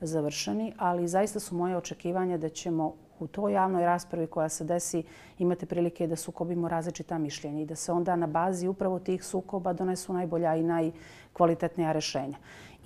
završeni, 0.00 0.72
ali 0.76 1.08
zaista 1.08 1.40
su 1.40 1.54
moje 1.54 1.76
očekivanja 1.76 2.38
da 2.38 2.48
ćemo 2.48 2.94
u 3.18 3.26
toj 3.26 3.52
javnoj 3.52 3.86
raspravi 3.86 4.26
koja 4.26 4.48
se 4.48 4.64
desi 4.64 5.02
imate 5.38 5.66
prilike 5.66 6.06
da 6.06 6.16
sukobimo 6.16 6.68
različita 6.68 7.18
mišljenja 7.18 7.62
i 7.62 7.66
da 7.66 7.76
se 7.76 7.92
onda 7.92 8.16
na 8.16 8.26
bazi 8.26 8.68
upravo 8.68 8.98
tih 8.98 9.24
sukoba 9.24 9.72
donesu 9.72 10.12
najbolja 10.12 10.56
i 10.56 10.62
najkvalitetnija 10.62 11.92
rešenja. 11.92 12.36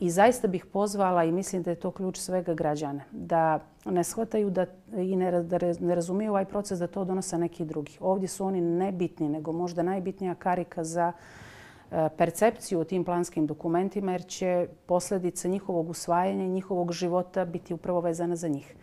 I 0.00 0.10
zaista 0.10 0.48
bih 0.48 0.66
pozvala 0.66 1.24
i 1.24 1.32
mislim 1.32 1.62
da 1.62 1.70
je 1.70 1.76
to 1.76 1.90
ključ 1.90 2.18
svega 2.18 2.54
građana, 2.54 3.00
da 3.12 3.60
ne 3.84 4.04
shvataju 4.04 4.50
da, 4.50 4.66
i 4.96 5.16
ne, 5.16 5.42
da 5.42 5.58
ne 5.80 5.94
razumiju 5.94 6.30
ovaj 6.30 6.44
proces 6.44 6.78
da 6.78 6.86
to 6.86 7.04
donose 7.04 7.38
neki 7.38 7.64
drugi. 7.64 7.96
Ovdje 8.00 8.28
su 8.28 8.46
oni 8.46 8.60
nebitni, 8.60 9.28
nego 9.28 9.52
možda 9.52 9.82
najbitnija 9.82 10.34
karika 10.34 10.84
za 10.84 11.12
e, 11.90 12.08
percepciju 12.16 12.80
o 12.80 12.84
tim 12.84 13.04
planskim 13.04 13.46
dokumentima, 13.46 14.12
jer 14.12 14.26
će 14.26 14.68
posljedice 14.86 15.48
njihovog 15.48 15.90
usvajanja 15.90 16.44
i 16.44 16.48
njihovog 16.48 16.92
života 16.92 17.44
biti 17.44 17.74
upravo 17.74 18.00
vezane 18.00 18.36
za 18.36 18.48
njih. 18.48 18.74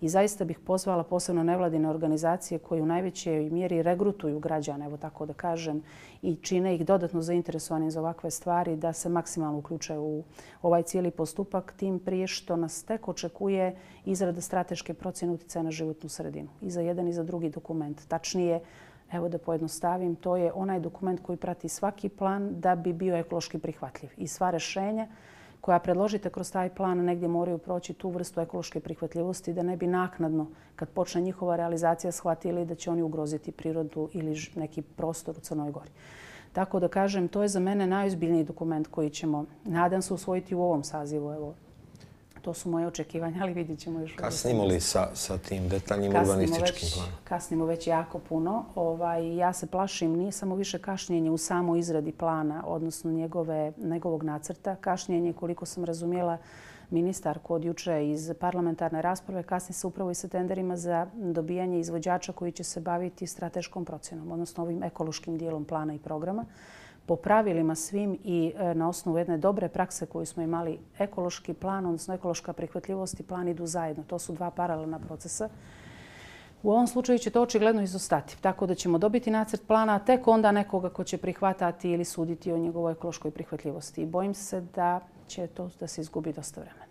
I 0.00 0.08
zaista 0.08 0.44
bih 0.44 0.58
pozvala 0.58 1.04
posebno 1.04 1.42
nevladine 1.42 1.88
organizacije 1.88 2.58
koje 2.58 2.82
u 2.82 2.86
najvećoj 2.86 3.50
mjeri 3.50 3.82
regrutuju 3.82 4.38
građane, 4.38 4.84
evo 4.84 4.96
tako 4.96 5.26
da 5.26 5.32
kažem, 5.32 5.82
i 6.22 6.36
čine 6.36 6.74
ih 6.74 6.86
dodatno 6.86 7.22
zainteresovanim 7.22 7.90
za 7.90 8.00
ovakve 8.00 8.30
stvari 8.30 8.76
da 8.76 8.92
se 8.92 9.08
maksimalno 9.08 9.58
uključaju 9.58 10.02
u 10.02 10.24
ovaj 10.62 10.82
cijeli 10.82 11.10
postupak, 11.10 11.72
tim 11.76 11.98
prije 11.98 12.26
što 12.26 12.56
nas 12.56 12.82
tek 12.82 13.08
očekuje 13.08 13.76
izrada 14.04 14.40
strateške 14.40 14.94
procjene 14.94 15.34
utjecaja 15.34 15.62
na 15.62 15.70
životnu 15.70 16.08
sredinu. 16.08 16.48
I 16.60 16.70
za 16.70 16.80
jedan 16.80 17.08
i 17.08 17.12
za 17.12 17.22
drugi 17.22 17.50
dokument. 17.50 18.00
Tačnije, 18.08 18.60
evo 19.12 19.28
da 19.28 19.38
pojednostavim, 19.38 20.16
to 20.16 20.36
je 20.36 20.52
onaj 20.52 20.80
dokument 20.80 21.20
koji 21.22 21.36
prati 21.36 21.68
svaki 21.68 22.08
plan 22.08 22.60
da 22.60 22.76
bi 22.76 22.92
bio 22.92 23.16
ekološki 23.16 23.58
prihvatljiv. 23.58 24.10
I 24.16 24.26
sva 24.26 24.50
rešenja 24.50 25.06
koja 25.60 25.78
predložite 25.78 26.30
kroz 26.30 26.52
taj 26.52 26.74
plan 26.74 27.04
negdje 27.04 27.28
moraju 27.28 27.58
proći 27.58 27.92
tu 27.92 28.10
vrstu 28.10 28.40
ekološke 28.40 28.80
prihvatljivosti 28.80 29.52
da 29.52 29.62
ne 29.62 29.76
bi 29.76 29.86
naknadno, 29.86 30.46
kad 30.76 30.88
počne 30.88 31.20
njihova 31.20 31.56
realizacija, 31.56 32.12
shvatili 32.12 32.64
da 32.64 32.74
će 32.74 32.90
oni 32.90 33.02
ugroziti 33.02 33.52
prirodu 33.52 34.08
ili 34.12 34.36
neki 34.54 34.82
prostor 34.82 35.36
u 35.36 35.40
Crnoj 35.40 35.70
Gori. 35.70 35.90
Tako 36.52 36.80
da 36.80 36.88
kažem, 36.88 37.28
to 37.28 37.42
je 37.42 37.48
za 37.48 37.60
mene 37.60 37.86
najozbiljniji 37.86 38.44
dokument 38.44 38.86
koji 38.86 39.10
ćemo, 39.10 39.44
nadam 39.64 40.02
se, 40.02 40.14
usvojiti 40.14 40.54
u 40.54 40.62
ovom 40.62 40.84
sazivu. 40.84 41.32
Evo, 41.32 41.54
To 42.42 42.54
su 42.54 42.70
moje 42.70 42.86
očekivanja, 42.86 43.42
ali 43.42 43.52
vidit 43.52 43.78
ćemo 43.78 44.00
još. 44.00 44.14
Kasnimo 44.14 44.64
li 44.64 44.80
sa, 44.80 45.08
sa 45.14 45.38
tim 45.38 45.68
detaljnim 45.68 46.16
urbanističkim 46.16 46.88
planom? 46.94 47.12
Kasnimo 47.24 47.64
već 47.64 47.86
jako 47.86 48.18
puno. 48.18 48.64
Ovaj, 48.74 49.36
ja 49.36 49.52
se 49.52 49.66
plašim, 49.66 50.16
nije 50.16 50.32
samo 50.32 50.54
više 50.54 50.78
kašnjenje 50.78 51.30
u 51.30 51.38
samo 51.38 51.76
izradi 51.76 52.12
plana, 52.12 52.62
odnosno 52.66 53.12
njegove, 53.12 53.72
njegovog 53.78 54.22
nacrta. 54.22 54.76
Kašnjenje, 54.76 55.32
koliko 55.32 55.66
sam 55.66 55.84
razumijela, 55.84 56.38
ministar 56.90 57.38
kod 57.38 57.64
juče 57.64 58.10
iz 58.10 58.32
parlamentarne 58.40 59.02
rasprave 59.02 59.42
kasni 59.42 59.74
se 59.74 59.86
upravo 59.86 60.10
i 60.10 60.14
sa 60.14 60.28
tenderima 60.28 60.76
za 60.76 61.06
dobijanje 61.14 61.80
izvođača 61.80 62.32
koji 62.32 62.52
će 62.52 62.64
se 62.64 62.80
baviti 62.80 63.26
strateškom 63.26 63.84
procjenom, 63.84 64.32
odnosno 64.32 64.64
ovim 64.64 64.82
ekološkim 64.82 65.38
dijelom 65.38 65.64
plana 65.64 65.94
i 65.94 65.98
programa 65.98 66.44
po 67.06 67.16
pravilima 67.16 67.74
svim 67.74 68.18
i 68.24 68.52
e, 68.56 68.74
na 68.74 68.88
osnovu 68.88 69.18
jedne 69.18 69.38
dobre 69.38 69.68
prakse 69.68 70.06
koju 70.06 70.26
smo 70.26 70.42
imali 70.42 70.78
ekološki 70.98 71.54
plan, 71.54 71.86
odnosno 71.86 72.14
ekološka 72.14 72.52
prihvatljivost 72.52 73.20
i 73.20 73.22
plan 73.22 73.48
idu 73.48 73.66
zajedno. 73.66 74.04
To 74.06 74.18
su 74.18 74.32
dva 74.32 74.50
paralelna 74.50 74.98
procesa. 74.98 75.48
U 76.62 76.70
ovom 76.70 76.86
slučaju 76.86 77.18
će 77.18 77.30
to 77.30 77.42
očigledno 77.42 77.82
izostati. 77.82 78.42
Tako 78.42 78.66
da 78.66 78.74
ćemo 78.74 78.98
dobiti 78.98 79.30
nacrt 79.30 79.66
plana, 79.66 79.94
a 79.94 79.98
tek 79.98 80.28
onda 80.28 80.52
nekoga 80.52 80.88
ko 80.90 81.04
će 81.04 81.18
prihvatati 81.18 81.90
ili 81.90 82.04
suditi 82.04 82.52
o 82.52 82.58
njegovoj 82.58 82.92
ekološkoj 82.92 83.30
prihvatljivosti. 83.30 84.02
I 84.02 84.06
bojim 84.06 84.34
se 84.34 84.60
da 84.60 85.00
će 85.26 85.46
to 85.46 85.70
da 85.80 85.86
se 85.86 86.00
izgubi 86.00 86.32
dosta 86.32 86.60
vremena. 86.60 86.89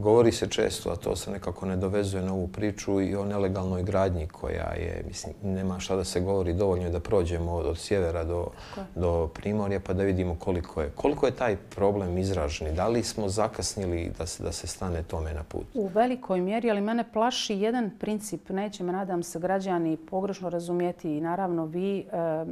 Govori 0.00 0.32
se 0.32 0.46
često, 0.46 0.90
a 0.90 0.96
to 0.96 1.16
se 1.16 1.30
nekako 1.30 1.66
ne 1.66 1.76
dovezuje 1.76 2.22
na 2.22 2.32
ovu 2.32 2.48
priču 2.48 3.00
i 3.00 3.16
o 3.16 3.24
nelegalnoj 3.24 3.82
gradnji 3.82 4.26
koja 4.26 4.72
je, 4.72 5.04
mislim, 5.08 5.34
nema 5.42 5.80
šta 5.80 5.96
da 5.96 6.04
se 6.04 6.20
govori, 6.20 6.52
dovoljno 6.52 6.84
je 6.84 6.90
da 6.90 7.00
prođemo 7.00 7.52
od, 7.52 7.66
od 7.66 7.78
sjevera 7.78 8.24
do, 8.24 8.46
do 8.94 9.30
primorja 9.34 9.80
pa 9.80 9.92
da 9.92 10.02
vidimo 10.02 10.36
koliko 10.38 10.82
je. 10.82 10.90
Koliko 10.94 11.26
je 11.26 11.36
taj 11.36 11.56
problem 11.56 12.18
izraženi? 12.18 12.72
Da 12.72 12.88
li 12.88 13.02
smo 13.02 13.28
zakasnili 13.28 14.12
da 14.18 14.26
se, 14.26 14.42
da 14.42 14.52
se 14.52 14.66
stane 14.66 15.02
tome 15.02 15.34
na 15.34 15.42
put? 15.42 15.66
U 15.74 15.86
velikoj 15.86 16.40
mjeri, 16.40 16.70
ali 16.70 16.80
mene 16.80 17.04
plaši 17.12 17.54
jedan 17.54 17.90
princip. 18.00 18.48
Neće 18.48 18.84
me, 18.84 18.92
nadam 18.92 19.22
se, 19.22 19.38
građani 19.38 19.96
pogrešno 19.96 20.50
razumijeti 20.50 21.16
i 21.16 21.20
naravno 21.20 21.64
vi... 21.64 22.06
E, 22.12 22.44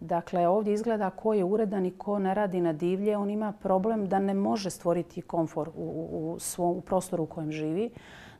Dakle, 0.00 0.48
ovdje 0.48 0.72
izgleda 0.74 1.10
ko 1.10 1.34
je 1.34 1.44
uredan 1.44 1.86
i 1.86 1.90
ko 1.90 2.18
ne 2.18 2.34
radi 2.34 2.60
na 2.60 2.72
divlje. 2.72 3.16
On 3.16 3.30
ima 3.30 3.52
problem 3.52 4.06
da 4.06 4.18
ne 4.18 4.34
može 4.34 4.70
stvoriti 4.70 5.22
komfor 5.22 5.68
u, 5.76 6.08
u, 6.12 6.36
svom, 6.38 6.76
u 6.76 6.80
prostoru 6.80 7.22
u 7.22 7.26
kojem 7.26 7.52
živi. 7.52 7.90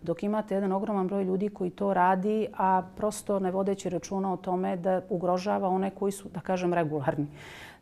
Dok 0.03 0.23
imate 0.23 0.55
jedan 0.55 0.73
ogroman 0.73 1.07
broj 1.07 1.25
ljudi 1.25 1.49
koji 1.49 1.71
to 1.71 1.95
radi, 1.95 2.47
a 2.57 2.83
prosto 2.97 3.39
ne 3.39 3.51
vodeći 3.51 3.91
računa 3.91 4.33
o 4.33 4.37
tome 4.37 4.77
da 4.77 5.01
ugrožava 5.09 5.69
one 5.69 5.91
koji 5.91 6.13
su, 6.13 6.29
da 6.29 6.41
kažem, 6.41 6.75
regularni. 6.75 7.27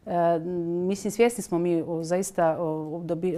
E, 0.06 0.38
mislim, 0.88 1.10
svjesni 1.10 1.42
smo 1.42 1.58
mi 1.58 1.84
zaista 2.02 2.56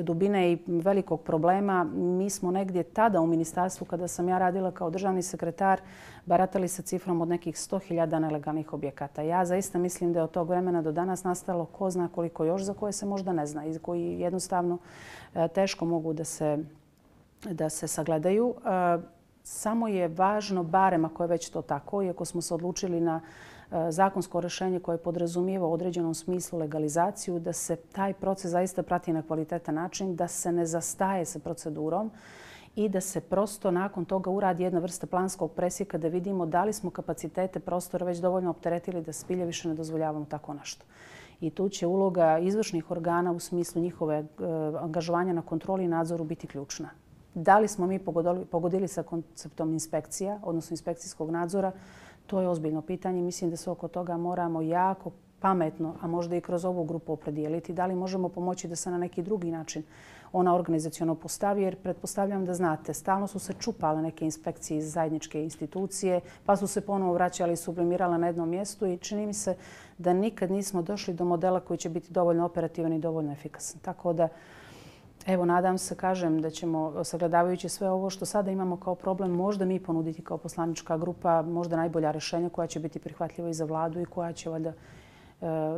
dubine 0.02 0.52
i 0.52 0.58
velikog 0.66 1.22
problema. 1.22 1.84
Mi 1.94 2.30
smo 2.30 2.50
negdje 2.50 2.82
tada 2.82 3.20
u 3.20 3.26
ministarstvu, 3.26 3.84
kada 3.84 4.08
sam 4.08 4.28
ja 4.28 4.38
radila 4.38 4.70
kao 4.70 4.90
državni 4.90 5.22
sekretar, 5.22 5.80
baratali 6.26 6.68
sa 6.68 6.82
cifrom 6.82 7.20
od 7.20 7.28
nekih 7.28 7.54
100.000 7.54 8.18
nelegalnih 8.18 8.72
objekata. 8.72 9.22
Ja 9.22 9.44
zaista 9.44 9.78
mislim 9.78 10.12
da 10.12 10.18
je 10.18 10.24
od 10.24 10.30
tog 10.30 10.48
vremena 10.48 10.82
do 10.82 10.92
danas 10.92 11.24
nastalo 11.24 11.64
ko 11.64 11.90
zna 11.90 12.08
koliko 12.14 12.44
još 12.44 12.62
za 12.62 12.74
koje 12.74 12.92
se 12.92 13.06
možda 13.06 13.32
ne 13.32 13.46
zna 13.46 13.66
i 13.66 13.78
koji 13.78 14.20
jednostavno 14.20 14.78
e, 15.34 15.48
teško 15.48 15.84
mogu 15.84 16.12
da 16.12 16.24
se, 16.24 16.58
da 17.50 17.68
se 17.68 17.88
sagledaju. 17.88 18.54
E, 18.56 18.98
samo 19.42 19.88
je 19.88 20.08
važno, 20.08 20.62
barem 20.62 21.04
ako 21.04 21.22
je 21.22 21.28
već 21.28 21.50
to 21.50 21.62
tako, 21.62 22.02
iako 22.02 22.24
smo 22.24 22.42
se 22.42 22.54
odlučili 22.54 23.00
na 23.00 23.20
E, 23.72 23.90
zakonsko 23.90 24.40
rešenje 24.40 24.80
koje 24.80 24.98
podrazumijeva 24.98 25.66
u 25.66 25.72
određenom 25.72 26.14
smislu 26.14 26.58
legalizaciju, 26.58 27.38
da 27.38 27.52
se 27.52 27.76
taj 27.76 28.14
proces 28.14 28.50
zaista 28.50 28.82
prati 28.82 29.12
na 29.12 29.22
kvalitetan 29.22 29.74
način, 29.74 30.16
da 30.16 30.28
se 30.28 30.52
ne 30.52 30.66
zastaje 30.66 31.24
sa 31.24 31.38
procedurom 31.38 32.10
i 32.76 32.88
da 32.88 33.00
se 33.00 33.20
prosto 33.20 33.70
nakon 33.70 34.04
toga 34.04 34.30
uradi 34.30 34.62
jedna 34.62 34.80
vrsta 34.80 35.06
planskog 35.06 35.52
presjeka 35.52 35.98
da 35.98 36.08
vidimo 36.08 36.46
da 36.46 36.64
li 36.64 36.72
smo 36.72 36.90
kapacitete 36.90 37.60
prostora 37.60 38.06
već 38.06 38.18
dovoljno 38.18 38.50
opteretili 38.50 39.02
da 39.02 39.12
spilje 39.12 39.44
više 39.44 39.68
ne 39.68 39.74
dozvoljavamo 39.74 40.24
tako 40.24 40.54
nešto. 40.54 40.84
I 41.40 41.50
tu 41.50 41.68
će 41.68 41.86
uloga 41.86 42.38
izvršnih 42.38 42.90
organa 42.90 43.32
u 43.32 43.40
smislu 43.40 43.82
njihove 43.82 44.16
e, 44.16 44.24
angažovanja 44.80 45.32
na 45.32 45.42
kontroli 45.42 45.84
i 45.84 45.88
nadzoru 45.88 46.24
biti 46.24 46.46
ključna. 46.46 46.90
Da 47.34 47.58
li 47.58 47.68
smo 47.68 47.86
mi 47.86 47.98
pogodili 48.50 48.88
sa 48.88 49.02
konceptom 49.02 49.72
inspekcija, 49.72 50.38
odnosno 50.42 50.74
inspekcijskog 50.74 51.30
nadzora, 51.30 51.72
To 52.26 52.40
je 52.40 52.48
ozbiljno 52.48 52.82
pitanje. 52.82 53.22
Mislim 53.22 53.50
da 53.50 53.56
se 53.56 53.70
oko 53.70 53.88
toga 53.88 54.16
moramo 54.16 54.62
jako 54.62 55.10
pametno, 55.40 55.94
a 56.00 56.06
možda 56.06 56.36
i 56.36 56.40
kroz 56.40 56.64
ovu 56.64 56.84
grupu 56.84 57.12
opredijeliti. 57.12 57.72
Da 57.72 57.86
li 57.86 57.94
možemo 57.94 58.28
pomoći 58.28 58.68
da 58.68 58.76
se 58.76 58.90
na 58.90 58.98
neki 58.98 59.22
drugi 59.22 59.50
način 59.50 59.82
ona 60.32 60.54
organizacijono 60.54 61.14
postavi, 61.14 61.62
jer 61.62 61.76
pretpostavljam 61.76 62.44
da 62.44 62.54
znate, 62.54 62.94
stalno 62.94 63.26
su 63.26 63.38
se 63.38 63.52
čupale 63.52 64.02
neke 64.02 64.24
inspekcije 64.24 64.78
iz 64.78 64.92
zajedničke 64.92 65.42
institucije, 65.42 66.20
pa 66.46 66.56
su 66.56 66.66
se 66.66 66.80
ponovo 66.80 67.12
vraćali 67.12 67.52
i 67.52 67.56
sublimirale 67.56 68.18
na 68.18 68.26
jednom 68.26 68.48
mjestu 68.48 68.86
i 68.86 68.98
čini 68.98 69.26
mi 69.26 69.34
se 69.34 69.56
da 69.98 70.12
nikad 70.12 70.50
nismo 70.50 70.82
došli 70.82 71.14
do 71.14 71.24
modela 71.24 71.60
koji 71.60 71.78
će 71.78 71.88
biti 71.88 72.12
dovoljno 72.12 72.44
operativan 72.44 72.92
i 72.92 72.98
dovoljno 72.98 73.32
efikasan. 73.32 73.80
Tako 73.80 74.12
da, 74.12 74.28
Evo, 75.26 75.44
nadam 75.44 75.78
se, 75.78 75.94
kažem, 75.94 76.40
da 76.40 76.50
ćemo, 76.50 77.04
sagledavajući 77.04 77.68
sve 77.68 77.90
ovo 77.90 78.10
što 78.10 78.26
sada 78.26 78.50
imamo 78.50 78.76
kao 78.76 78.94
problem, 78.94 79.30
možda 79.30 79.64
mi 79.64 79.80
ponuditi 79.80 80.22
kao 80.22 80.38
poslanička 80.38 80.98
grupa 80.98 81.42
možda 81.42 81.76
najbolja 81.76 82.10
rešenja 82.10 82.48
koja 82.48 82.66
će 82.66 82.80
biti 82.80 82.98
prihvatljiva 82.98 83.48
i 83.48 83.54
za 83.54 83.64
vladu 83.64 84.00
i 84.00 84.04
koja 84.04 84.32
će, 84.32 84.50
valjda, 84.50 84.68
e, 84.68 84.74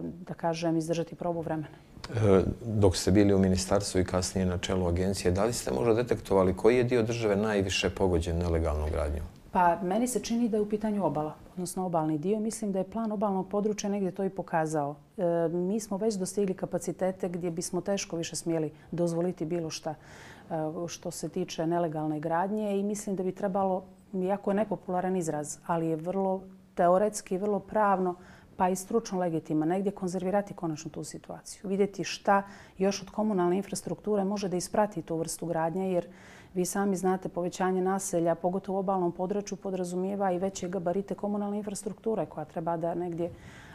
da 0.02 0.34
kažem, 0.34 0.76
izdržati 0.76 1.14
probu 1.14 1.40
vremena. 1.40 1.68
E, 2.14 2.42
dok 2.64 2.96
ste 2.96 3.10
bili 3.10 3.34
u 3.34 3.38
ministarstvu 3.38 4.00
i 4.00 4.04
kasnije 4.04 4.46
na 4.46 4.58
čelu 4.58 4.86
agencije, 4.86 5.32
da 5.32 5.44
li 5.44 5.52
ste 5.52 5.72
možda 5.72 5.94
detektovali 5.94 6.56
koji 6.56 6.76
je 6.76 6.84
dio 6.84 7.02
države 7.02 7.36
najviše 7.36 7.90
pogođen 7.90 8.38
nelegalnom 8.38 8.90
gradnjom? 8.90 9.24
Pa 9.50 9.78
meni 9.82 10.06
se 10.06 10.20
čini 10.20 10.48
da 10.48 10.56
je 10.56 10.60
u 10.60 10.68
pitanju 10.68 11.04
obala, 11.04 11.34
odnosno 11.52 11.86
obalni 11.86 12.18
dio. 12.18 12.40
Mislim 12.40 12.72
da 12.72 12.78
je 12.78 12.90
plan 12.90 13.12
obalnog 13.12 13.48
područja 13.48 13.90
negdje 13.90 14.10
to 14.10 14.24
i 14.24 14.30
pokazao. 14.30 14.96
E, 15.16 15.48
mi 15.48 15.80
smo 15.80 15.96
već 15.96 16.14
dostigli 16.14 16.54
kapacitete 16.54 17.28
gdje 17.28 17.50
bismo 17.50 17.80
teško 17.80 18.16
više 18.16 18.36
smjeli 18.36 18.72
dozvoliti 18.90 19.44
bilo 19.44 19.70
šta 19.70 19.90
e, 19.90 20.54
što 20.88 21.10
se 21.10 21.28
tiče 21.28 21.66
nelegalne 21.66 22.20
gradnje 22.20 22.78
i 22.78 22.82
mislim 22.82 23.16
da 23.16 23.22
bi 23.22 23.32
trebalo, 23.32 23.84
jako 24.12 24.50
je 24.50 24.54
nepopularan 24.54 25.16
izraz, 25.16 25.58
ali 25.66 25.86
je 25.86 25.96
vrlo 25.96 26.42
teoretski, 26.74 27.38
vrlo 27.38 27.58
pravno 27.58 28.14
pa 28.56 28.68
i 28.68 28.76
stručno 28.76 29.18
legitima, 29.18 29.66
negdje 29.66 29.92
konzervirati 29.92 30.54
konačno 30.54 30.90
tu 30.90 31.04
situaciju. 31.04 31.68
Vidjeti 31.68 32.04
šta 32.04 32.42
još 32.78 33.02
od 33.02 33.10
komunalne 33.10 33.56
infrastrukture 33.56 34.24
može 34.24 34.48
da 34.48 34.56
isprati 34.56 35.02
tu 35.02 35.16
vrstu 35.16 35.46
gradnje, 35.46 35.92
jer 35.92 36.06
vi 36.54 36.64
sami 36.64 36.96
znate 36.96 37.28
povećanje 37.28 37.80
naselja, 37.80 38.34
pogotovo 38.34 38.78
u 38.78 38.80
obalnom 38.80 39.12
području, 39.12 39.56
podrazumijeva 39.56 40.32
i 40.32 40.38
veće 40.38 40.68
gabarite 40.68 41.14
komunalne 41.14 41.56
infrastrukture 41.56 42.26
koja 42.26 42.44
treba 42.44 42.76
da 42.76 42.94
negdje 42.94 43.30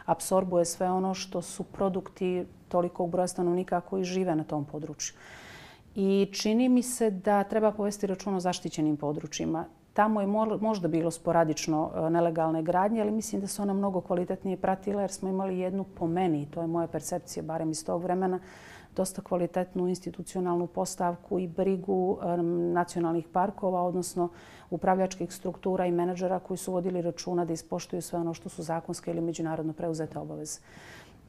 apsorbuje 0.06 0.64
sve 0.64 0.90
ono 0.90 1.14
što 1.14 1.42
su 1.42 1.64
produkti 1.64 2.46
tolikog 2.68 3.10
broja 3.10 3.26
stanovnika 3.26 3.80
koji 3.80 4.04
žive 4.04 4.36
na 4.36 4.44
tom 4.44 4.64
području. 4.64 5.14
I 5.94 6.28
čini 6.32 6.68
mi 6.68 6.82
se 6.82 7.10
da 7.10 7.44
treba 7.44 7.72
povesti 7.72 8.06
račun 8.06 8.34
o 8.34 8.40
zaštićenim 8.40 8.96
područjima. 8.96 9.64
Tamo 9.92 10.20
je 10.20 10.26
možda 10.60 10.88
bilo 10.88 11.10
sporadično 11.10 11.90
e, 11.94 12.10
nelegalne 12.10 12.62
gradnje, 12.62 13.00
ali 13.00 13.10
mislim 13.10 13.40
da 13.40 13.46
su 13.46 13.62
ona 13.62 13.72
mnogo 13.72 14.00
kvalitetnije 14.00 14.56
pratila 14.56 15.00
jer 15.00 15.10
smo 15.10 15.28
imali 15.28 15.58
jednu 15.58 15.84
po 15.84 16.06
meni, 16.06 16.46
to 16.50 16.60
je 16.60 16.66
moja 16.66 16.86
percepcija, 16.86 17.42
barem 17.42 17.70
iz 17.70 17.84
tog 17.84 18.02
vremena, 18.02 18.40
dosta 18.96 19.22
kvalitetnu 19.22 19.88
institucionalnu 19.88 20.66
postavku 20.66 21.38
i 21.38 21.48
brigu 21.48 22.18
nacionalnih 22.72 23.28
parkova, 23.32 23.82
odnosno 23.82 24.28
upravljačkih 24.70 25.32
struktura 25.32 25.86
i 25.86 25.92
menadžera 25.92 26.38
koji 26.38 26.58
su 26.58 26.72
vodili 26.72 27.02
računa 27.02 27.44
da 27.44 27.52
ispoštuju 27.52 28.02
sve 28.02 28.18
ono 28.18 28.34
što 28.34 28.48
su 28.48 28.62
zakonske 28.62 29.10
ili 29.10 29.20
međunarodno 29.20 29.72
preuzete 29.72 30.18
obaveze. 30.18 30.60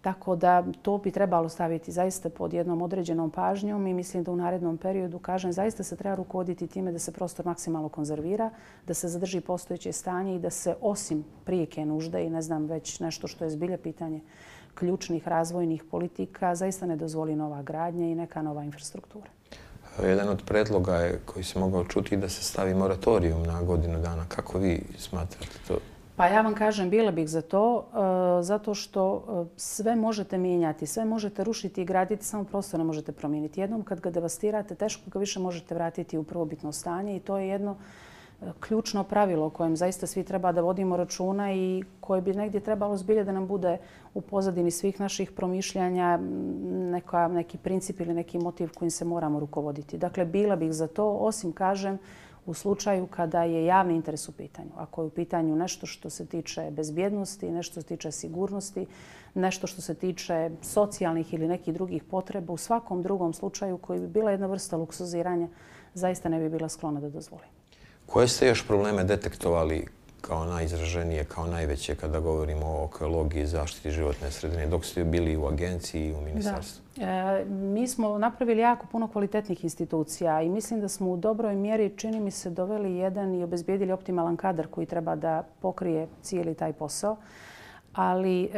Tako 0.06 0.36
da 0.36 0.64
to 0.82 0.98
bi 0.98 1.12
trebalo 1.12 1.50
staviti 1.50 1.92
zaista 1.92 2.30
pod 2.30 2.54
jednom 2.54 2.82
određenom 2.82 3.32
pažnjom 3.32 3.88
i 3.88 3.94
mislim 3.94 4.24
da 4.24 4.32
u 4.32 4.36
narednom 4.36 4.78
periodu, 4.78 5.20
kažem, 5.20 5.54
zaista 5.54 5.84
se 5.84 5.96
treba 5.96 6.16
rukovoditi 6.16 6.68
time 6.68 6.92
da 6.92 7.00
se 7.00 7.12
prostor 7.12 7.46
maksimalno 7.46 7.90
konzervira, 7.90 8.50
da 8.88 8.94
se 8.94 9.08
zadrži 9.08 9.42
postojeće 9.42 9.92
stanje 9.92 10.36
i 10.36 10.40
da 10.40 10.50
se 10.50 10.76
osim 10.82 11.24
prijeke 11.46 11.86
nužde 11.86 12.24
i 12.26 12.30
ne 12.30 12.42
znam 12.42 12.66
već 12.66 13.00
nešto 13.00 13.28
što 13.28 13.44
je 13.44 13.50
zbilje 13.50 13.78
pitanje 13.78 14.22
ključnih 14.76 15.28
razvojnih 15.28 15.84
politika, 15.92 16.56
zaista 16.56 16.86
ne 16.86 16.96
dozvoli 16.96 17.36
nova 17.36 17.62
gradnja 17.62 18.06
i 18.06 18.16
neka 18.16 18.42
nova 18.42 18.64
infrastruktura. 18.64 19.30
Jedan 20.04 20.30
od 20.30 20.42
predloga 20.46 20.96
je 20.96 21.20
koji 21.26 21.44
se 21.44 21.60
mogao 21.60 21.86
čuti 21.86 22.18
da 22.18 22.30
se 22.30 22.44
stavi 22.44 22.74
moratorium 22.74 23.44
na 23.44 23.62
godinu 23.62 24.00
dana. 24.00 24.26
Kako 24.28 24.58
vi 24.58 24.82
smatrate 24.98 25.60
to? 25.68 25.78
Pa 26.16 26.28
ja 26.28 26.42
vam 26.42 26.56
kažem, 26.56 26.90
bila 26.90 27.12
bih 27.12 27.30
za 27.30 27.42
to, 27.42 27.86
e, 28.40 28.44
zato 28.44 28.74
što 28.74 29.24
e, 29.28 29.46
sve 29.58 29.96
možete 29.96 30.38
mijenjati, 30.38 30.86
sve 30.86 31.06
možete 31.06 31.44
rušiti 31.44 31.82
i 31.82 31.86
graditi, 31.86 32.26
samo 32.26 32.44
prostor 32.44 32.80
ne 32.80 32.84
možete 32.84 33.12
promijeniti. 33.12 33.62
Jednom 33.62 33.84
kad 33.84 34.00
ga 34.00 34.10
devastirate, 34.10 34.76
teško 34.76 35.10
ga 35.10 35.20
više 35.20 35.40
možete 35.40 35.76
vratiti 35.76 36.18
u 36.18 36.24
prvobitno 36.24 36.72
stanje 36.72 37.16
i 37.16 37.20
to 37.20 37.38
je 37.38 37.48
jedno 37.48 37.76
ključno 38.60 39.04
pravilo 39.04 39.46
o 39.46 39.50
kojem 39.50 39.76
zaista 39.76 40.08
svi 40.08 40.24
treba 40.24 40.52
da 40.52 40.62
vodimo 40.62 40.98
računa 40.98 41.54
i 41.54 41.84
koje 42.00 42.22
bi 42.22 42.34
negdje 42.34 42.60
trebalo 42.60 42.98
zbilje 42.98 43.24
da 43.24 43.32
nam 43.32 43.48
bude 43.48 43.78
u 44.14 44.22
pozadini 44.22 44.72
svih 44.72 45.00
naših 45.00 45.32
promišljanja 45.32 46.20
neka, 46.92 47.28
neki 47.28 47.58
princip 47.58 48.00
ili 48.00 48.14
neki 48.14 48.40
motiv 48.40 48.70
kojim 48.76 48.92
se 48.92 49.06
moramo 49.06 49.40
rukovoditi. 49.40 49.98
Dakle, 49.98 50.26
bila 50.26 50.56
bih 50.56 50.74
za 50.74 50.88
to, 50.88 51.12
osim 51.12 51.52
kažem, 51.52 51.98
u 52.46 52.54
slučaju 52.54 53.08
kada 53.08 53.44
je 53.44 53.66
javni 53.66 53.96
interes 53.96 54.30
u 54.30 54.32
pitanju. 54.32 54.70
Ako 54.78 55.02
je 55.02 55.08
u 55.08 55.10
pitanju 55.10 55.56
nešto 55.56 55.86
što 55.86 56.10
se 56.10 56.26
tiče 56.26 56.72
bezbjednosti, 56.72 57.52
nešto 57.52 57.72
što 57.72 57.82
se 57.82 57.88
tiče 57.88 58.12
sigurnosti, 58.12 58.86
nešto 59.34 59.68
što 59.68 59.82
se 59.82 59.94
tiče 59.96 60.52
socijalnih 60.62 61.34
ili 61.34 61.48
nekih 61.48 61.74
drugih 61.74 62.04
potreba, 62.04 62.54
u 62.54 62.58
svakom 62.58 63.02
drugom 63.02 63.34
slučaju 63.34 63.78
koji 63.78 64.00
bi 64.00 64.08
bila 64.08 64.32
jedna 64.32 64.48
vrsta 64.48 64.78
luksuziranja, 64.78 65.48
zaista 65.94 66.30
ne 66.30 66.40
bi 66.40 66.50
bila 66.50 66.70
sklona 66.70 67.00
da 67.00 67.10
dozvoli. 67.10 67.55
Koje 68.06 68.28
ste 68.28 68.48
još 68.48 68.68
probleme 68.68 69.04
detektovali 69.04 69.88
kao 70.28 70.46
najizraženije, 70.46 71.24
kao 71.24 71.48
najveće 71.48 71.96
kada 71.96 72.20
govorimo 72.20 72.66
o 72.66 72.86
ekologiji 72.86 73.42
i 73.42 73.48
zaštiti 73.48 73.92
životne 73.92 74.32
sredine, 74.32 74.68
dok 74.68 74.86
ste 74.86 75.04
bili 75.04 75.38
u 75.38 75.48
agenciji 75.48 76.08
i 76.08 76.14
u 76.14 76.22
ministarstvu? 76.22 76.84
E, 76.98 77.46
mi 77.46 77.88
smo 77.88 78.18
napravili 78.18 78.62
jako 78.62 78.88
puno 78.92 79.08
kvalitetnih 79.08 79.64
institucija 79.64 80.42
i 80.42 80.50
mislim 80.50 80.82
da 80.82 80.88
smo 80.88 81.12
u 81.12 81.18
dobroj 81.18 81.56
mjeri, 81.56 81.94
čini 81.98 82.20
mi 82.20 82.32
se, 82.32 82.50
doveli 82.50 82.96
jedan 82.96 83.36
i 83.36 83.44
obezbijedili 83.44 83.92
optimalan 83.92 84.38
kadar 84.38 84.68
koji 84.68 84.88
treba 84.88 85.16
da 85.16 85.44
pokrije 85.62 86.08
cijeli 86.22 86.56
taj 86.56 86.74
posao. 86.74 87.18
Ali 87.94 88.50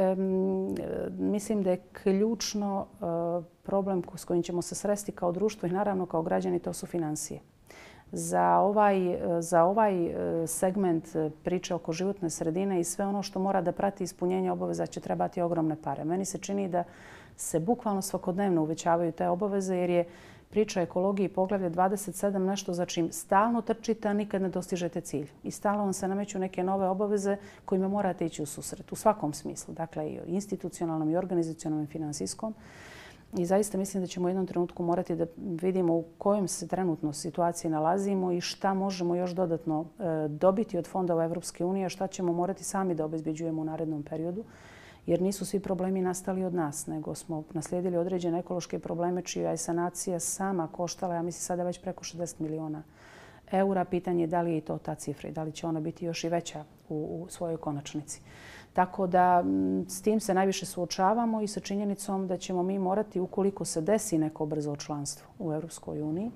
mislim 1.20 1.64
da 1.64 1.72
je 1.72 1.82
ključno 2.04 2.86
e, 2.86 3.06
problem 3.64 4.04
s 4.16 4.26
kojim 4.26 4.44
ćemo 4.44 4.62
se 4.62 4.76
sresti 4.76 5.12
kao 5.12 5.32
društvo 5.32 5.68
i 5.68 5.72
naravno 5.72 6.06
kao 6.06 6.22
građani, 6.22 6.60
to 6.60 6.74
su 6.74 6.86
financije 6.86 7.40
za 8.12 8.58
ovaj, 8.60 9.20
za 9.40 9.64
ovaj 9.64 10.06
e, 10.06 10.48
segment 10.48 11.16
e, 11.16 11.30
priče 11.44 11.74
oko 11.74 11.92
životne 11.92 12.30
sredine 12.30 12.80
i 12.80 12.84
sve 12.84 13.06
ono 13.06 13.24
što 13.24 13.40
mora 13.40 13.62
da 13.62 13.72
prati 13.72 14.04
ispunjenje 14.04 14.52
obaveza 14.52 14.86
će 14.86 15.00
trebati 15.00 15.42
ogromne 15.42 15.76
pare. 15.84 16.06
Meni 16.06 16.26
se 16.26 16.38
čini 16.38 16.70
da 16.70 16.84
se 17.38 17.60
bukvalno 17.60 18.02
svakodnevno 18.02 18.62
uvećavaju 18.62 19.12
te 19.12 19.28
obaveze 19.28 19.76
jer 19.76 19.90
je 19.90 20.06
priča 20.50 20.82
ekologiji 20.82 21.30
poglavlje 21.30 21.70
27 21.70 22.38
nešto 22.38 22.74
za 22.74 22.86
čim 22.86 23.12
stalno 23.12 23.62
trčite, 23.62 24.08
a 24.08 24.14
nikad 24.14 24.42
ne 24.42 24.50
dostižete 24.50 25.02
cilj. 25.02 25.28
I 25.44 25.52
stalno 25.52 25.84
vam 25.84 25.94
se 25.94 26.08
nameću 26.08 26.40
neke 26.40 26.64
nove 26.64 26.88
obaveze 26.88 27.38
kojima 27.66 27.88
morate 27.88 28.26
ići 28.26 28.44
u 28.44 28.46
susret 28.46 28.92
u 28.92 28.96
svakom 28.96 29.34
smislu. 29.34 29.74
Dakle, 29.74 30.10
i 30.10 30.20
institucionalnom 30.28 31.10
i 31.10 31.18
organizacionalnom 31.18 31.84
i 31.86 31.92
finansijskom. 31.92 32.54
I 33.34 33.46
zaista 33.46 33.78
mislim 33.78 34.04
da 34.04 34.08
ćemo 34.08 34.26
u 34.26 34.30
jednom 34.30 34.48
trenutku 34.48 34.84
morati 34.84 35.16
da 35.16 35.26
vidimo 35.38 35.94
u 35.94 36.06
kojem 36.18 36.48
se 36.48 36.68
trenutno 36.68 37.14
situaciji 37.14 37.72
nalazimo 37.72 38.32
i 38.32 38.42
šta 38.42 38.74
možemo 38.74 39.16
još 39.16 39.32
dodatno 39.32 39.86
e, 40.00 40.28
dobiti 40.28 40.78
od 40.78 40.88
fondova 40.88 41.24
Evropske 41.24 41.66
unije, 41.66 41.90
šta 41.90 42.08
ćemo 42.08 42.34
morati 42.34 42.64
sami 42.64 42.96
da 42.96 43.06
obezbeđujemo 43.06 43.62
u 43.62 43.66
narednom 43.66 44.04
periodu. 44.04 44.44
Jer 45.06 45.22
nisu 45.22 45.46
svi 45.46 45.60
problemi 45.60 46.02
nastali 46.02 46.44
od 46.44 46.54
nas, 46.54 46.88
nego 46.88 47.16
smo 47.16 47.44
naslijedili 47.54 47.98
određene 47.98 48.40
ekološke 48.40 48.80
probleme 48.80 49.22
čija 49.22 49.52
je 49.52 49.58
sanacija 49.58 50.20
sama 50.20 50.68
koštala, 50.68 51.16
ja 51.16 51.22
mislim 51.22 51.42
sada 51.42 51.64
već 51.64 51.82
preko 51.82 52.04
60 52.04 52.42
miliona 52.42 52.84
eura. 53.52 53.86
Pitanje 53.86 54.24
je 54.24 54.28
da 54.28 54.42
li 54.42 54.54
je 54.54 54.62
to 54.62 54.78
ta 54.78 54.96
cifra 54.96 55.30
i 55.30 55.32
da 55.32 55.44
li 55.44 55.52
će 55.52 55.68
ona 55.68 55.80
biti 55.80 56.06
još 56.06 56.24
i 56.24 56.30
veća 56.30 56.64
u, 56.90 56.96
u 56.96 57.30
svojoj 57.30 57.58
konačnici. 57.58 58.22
Tako 58.78 59.08
da 59.08 59.44
s 59.88 60.02
tim 60.02 60.20
se 60.20 60.34
najviše 60.34 60.66
suočavamo 60.66 61.42
i 61.42 61.48
sa 61.48 61.60
činjenicom 61.60 62.28
da 62.28 62.38
ćemo 62.38 62.64
mi 62.64 62.80
morati, 62.80 63.20
ukoliko 63.20 63.66
se 63.66 63.82
desi 63.82 64.18
neko 64.18 64.46
brzo 64.46 64.76
članstvo 64.76 65.28
u 65.40 65.54
Europskoj 65.54 66.02
uniji, 66.02 66.32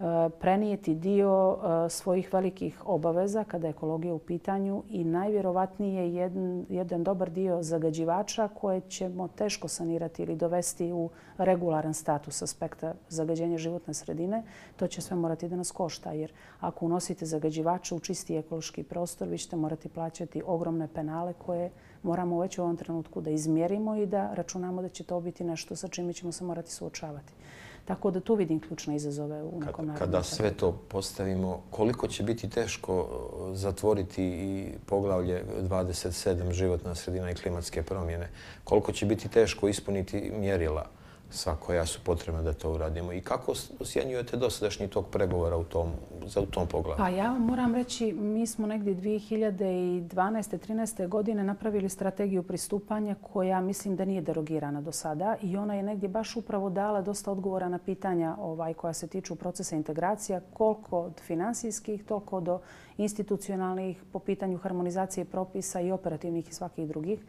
E, 0.00 0.30
prenijeti 0.40 0.94
dio 0.94 1.56
e, 1.56 1.90
svojih 1.90 2.32
velikih 2.32 2.86
obaveza 2.86 3.44
kada 3.44 3.66
je 3.66 3.70
ekologija 3.70 4.14
u 4.14 4.18
pitanju 4.18 4.82
i 4.88 5.04
najvjerovatnije 5.04 6.14
jedan, 6.14 6.66
jedan 6.68 7.04
dobar 7.04 7.30
dio 7.30 7.62
zagađivača 7.62 8.48
koje 8.48 8.80
ćemo 8.80 9.28
teško 9.28 9.68
sanirati 9.68 10.22
ili 10.22 10.36
dovesti 10.36 10.92
u 10.92 11.10
regularan 11.38 11.94
status 11.94 12.42
aspekta 12.42 12.94
zagađenja 13.08 13.58
životne 13.58 13.94
sredine. 13.94 14.42
To 14.76 14.86
će 14.86 15.00
sve 15.00 15.16
morati 15.16 15.48
da 15.48 15.56
nas 15.56 15.70
košta 15.70 16.12
jer 16.12 16.32
ako 16.60 16.86
unosite 16.86 17.26
zagađivača 17.26 17.94
u 17.94 18.00
čisti 18.00 18.36
ekološki 18.36 18.82
prostor 18.82 19.28
vi 19.28 19.38
ćete 19.38 19.56
morati 19.56 19.88
plaćati 19.88 20.42
ogromne 20.46 20.88
penale 20.88 21.32
koje 21.32 21.70
moramo 22.02 22.40
već 22.40 22.58
u 22.58 22.62
ovom 22.62 22.76
trenutku 22.76 23.20
da 23.20 23.30
izmjerimo 23.30 23.96
i 23.96 24.06
da 24.06 24.34
računamo 24.34 24.82
da 24.82 24.88
će 24.88 25.04
to 25.04 25.20
biti 25.20 25.44
nešto 25.44 25.76
sa 25.76 25.88
čime 25.88 26.12
ćemo 26.12 26.32
se 26.32 26.44
morati 26.44 26.72
suočavati. 26.72 27.32
Tako 27.84 28.10
da 28.10 28.20
tu 28.20 28.34
vidim 28.34 28.60
ključne 28.60 28.96
izazove 28.96 29.42
u 29.42 29.60
nekom 29.60 29.86
narednom. 29.86 29.96
Kada 29.96 30.22
sve 30.22 30.50
to 30.50 30.72
postavimo, 30.72 31.62
koliko 31.70 32.08
će 32.08 32.22
biti 32.22 32.50
teško 32.50 33.00
uh, 33.00 33.56
zatvoriti 33.56 34.24
i 34.24 34.68
poglavlje 34.86 35.44
27 35.60 36.52
životna 36.52 36.94
sredina 36.94 37.30
i 37.30 37.34
klimatske 37.34 37.82
promjene? 37.82 38.28
Koliko 38.64 38.92
će 38.92 39.06
biti 39.06 39.28
teško 39.28 39.68
ispuniti 39.68 40.32
mjerila? 40.34 40.86
Sva 41.30 41.56
koja 41.56 41.86
su 41.86 42.00
potrebna 42.04 42.42
da 42.42 42.52
to 42.52 42.72
uradimo. 42.72 43.12
I 43.12 43.20
kako 43.20 43.52
osjenjujete 43.80 44.36
dosadašnji 44.36 44.88
tog 44.88 45.06
pregovora 45.08 45.56
u 45.56 45.64
tom, 45.64 45.92
za 46.26 46.40
u 46.40 46.46
tom 46.46 46.66
pogledu? 46.66 46.98
Pa 46.98 47.08
ja 47.08 47.32
moram 47.32 47.74
reći, 47.74 48.12
mi 48.12 48.46
smo 48.46 48.66
negdje 48.66 48.94
2012. 48.94 50.58
13. 50.68 51.08
godine 51.08 51.44
napravili 51.44 51.88
strategiju 51.88 52.42
pristupanja 52.42 53.14
koja 53.32 53.60
mislim 53.60 53.96
da 53.96 54.04
nije 54.04 54.22
derogirana 54.22 54.80
do 54.80 54.92
sada 54.92 55.36
i 55.42 55.56
ona 55.56 55.74
je 55.74 55.82
negdje 55.82 56.08
baš 56.08 56.36
upravo 56.36 56.70
dala 56.70 57.02
dosta 57.02 57.30
odgovora 57.30 57.68
na 57.68 57.78
pitanja 57.78 58.36
ovaj 58.38 58.74
koja 58.74 58.92
se 58.92 59.06
tiču 59.06 59.34
procesa 59.34 59.76
integracija, 59.76 60.40
koliko 60.52 61.00
od 61.00 61.20
finansijskih, 61.20 62.04
toliko 62.04 62.40
do 62.40 62.60
institucionalnih 62.96 64.02
po 64.12 64.18
pitanju 64.18 64.58
harmonizacije 64.58 65.24
propisa 65.24 65.80
i 65.80 65.92
operativnih 65.92 66.48
i 66.48 66.54
svakih 66.54 66.88
drugih 66.88 67.20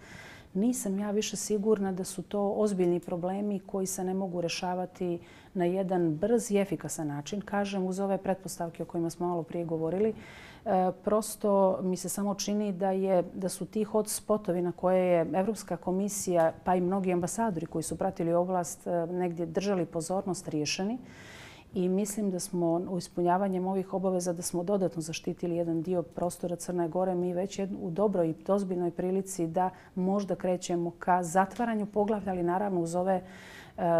nisam 0.55 0.99
ja 0.99 1.11
više 1.11 1.35
sigurna 1.35 1.91
da 1.91 2.03
su 2.03 2.21
to 2.21 2.53
ozbiljni 2.57 2.99
problemi 2.99 3.59
koji 3.59 3.85
se 3.85 4.03
ne 4.03 4.13
mogu 4.13 4.41
rešavati 4.41 5.19
na 5.53 5.65
jedan 5.65 6.15
brz 6.15 6.51
i 6.51 6.57
efikasan 6.57 7.07
način. 7.07 7.41
Kažem, 7.41 7.85
uz 7.85 7.99
ove 7.99 8.17
pretpostavke 8.17 8.83
o 8.83 8.85
kojima 8.85 9.09
smo 9.09 9.27
malo 9.27 9.43
prije 9.43 9.65
govorili, 9.65 10.09
e, 10.09 10.91
prosto 11.03 11.79
mi 11.81 11.97
se 11.97 12.09
samo 12.09 12.35
čini 12.35 12.73
da, 12.73 12.91
je, 12.91 13.23
da 13.33 13.49
su 13.49 13.65
ti 13.65 13.83
hot 13.83 14.07
spotovi 14.09 14.61
na 14.61 14.71
koje 14.71 15.05
je 15.05 15.27
Evropska 15.33 15.77
komisija 15.77 16.53
pa 16.63 16.75
i 16.75 16.81
mnogi 16.81 17.13
ambasadori 17.13 17.65
koji 17.65 17.83
su 17.83 17.97
pratili 17.97 18.33
oblast 18.33 18.87
e, 18.87 19.05
negdje 19.05 19.45
držali 19.45 19.85
pozornost 19.85 20.47
riješeni 20.47 20.97
i 21.75 21.89
mislim 21.89 22.31
da 22.31 22.39
smo 22.39 22.67
u 22.89 22.97
ispunjavanjem 22.97 23.67
ovih 23.67 23.93
obaveza 23.93 24.33
da 24.33 24.41
smo 24.41 24.63
dodatno 24.63 25.01
zaštitili 25.01 25.55
jedan 25.55 25.81
dio 25.81 26.03
prostora 26.03 26.55
Crne 26.55 26.87
Gore. 26.87 27.15
Mi 27.15 27.33
već 27.33 27.59
u 27.81 27.89
dobroj 27.91 28.29
i 28.29 28.33
dozbiljnoj 28.45 28.91
prilici 28.91 29.47
da 29.47 29.69
možda 29.95 30.35
krećemo 30.35 30.91
ka 30.99 31.23
zatvaranju 31.23 31.85
poglavlja, 31.85 32.31
ali 32.31 32.43
naravno 32.43 32.81
uz 32.81 32.95
ove 32.95 33.13
e, 33.13 33.23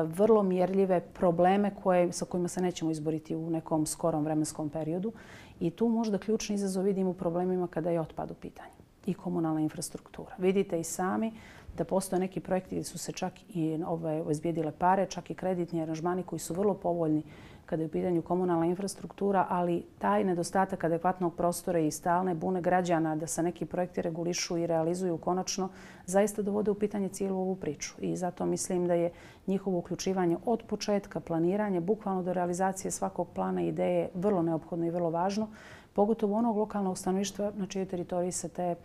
vrlo 0.03 0.43
mjerljive 0.43 0.99
probleme 0.99 1.71
koje, 1.83 2.11
sa 2.11 2.25
kojima 2.25 2.47
se 2.47 2.61
nećemo 2.61 2.91
izboriti 2.91 3.35
u 3.35 3.49
nekom 3.49 3.85
skorom 3.85 4.23
vremenskom 4.23 4.69
periodu. 4.69 5.11
I 5.59 5.69
tu 5.69 5.89
možda 5.89 6.17
ključni 6.17 6.55
izazov 6.55 6.83
vidim 6.83 7.07
u 7.07 7.13
problemima 7.13 7.67
kada 7.67 7.89
je 7.89 8.01
otpad 8.01 8.31
u 8.31 8.33
pitanju 8.33 8.75
i 9.05 9.13
komunalna 9.13 9.61
infrastruktura. 9.61 10.35
Vidite 10.37 10.79
i 10.79 10.83
sami 10.83 11.31
da 11.77 11.83
postoje 11.83 12.19
neki 12.19 12.39
projekti 12.39 12.75
gdje 12.75 12.83
su 12.83 12.97
se 12.97 13.11
čak 13.11 13.33
i 13.49 13.79
ove 13.87 14.23
izbjedile 14.31 14.71
pare, 14.71 15.05
čak 15.09 15.29
i 15.29 15.35
kreditni 15.35 15.81
aranžmani 15.81 16.23
koji 16.23 16.39
su 16.39 16.53
vrlo 16.53 16.73
povoljni 16.73 17.23
kada 17.65 17.83
je 17.83 17.87
u 17.87 17.91
pitanju 17.91 18.21
komunalna 18.21 18.65
infrastruktura, 18.65 19.45
ali 19.49 19.83
taj 19.99 20.23
nedostatak 20.23 20.83
adekvatnog 20.83 21.35
prostora 21.35 21.79
i 21.79 21.91
stalne 21.91 22.35
bune 22.35 22.61
građana 22.61 23.15
da 23.15 23.27
se 23.27 23.43
neki 23.43 23.65
projekti 23.65 24.01
regulišu 24.01 24.57
i 24.57 24.67
realizuju 24.67 25.17
konačno, 25.17 25.69
zaista 26.05 26.41
dovode 26.41 26.71
u 26.71 26.75
pitanje 26.75 27.09
cijelu 27.09 27.39
ovu 27.39 27.55
priču. 27.55 27.93
I 27.99 28.15
zato 28.15 28.45
mislim 28.45 28.87
da 28.87 28.93
je 28.93 29.11
njihovo 29.47 29.77
uključivanje 29.77 30.37
od 30.45 30.63
početka, 30.67 31.19
planiranje, 31.19 31.81
bukvalno 31.81 32.23
do 32.23 32.33
realizacije 32.33 32.91
svakog 32.91 33.27
plana 33.33 33.61
i 33.61 33.67
ideje 33.67 34.09
vrlo 34.13 34.41
neophodno 34.41 34.85
i 34.85 34.89
vrlo 34.91 35.09
važno, 35.09 35.47
pogotovo 35.93 36.37
onog 36.37 36.57
lokalnog 36.57 36.97
stanovištva 36.97 37.51
na 37.55 37.67
čijoj 37.67 37.85
teritoriji 37.85 38.31
se 38.31 38.49
te 38.49 38.63
e, 38.63 38.75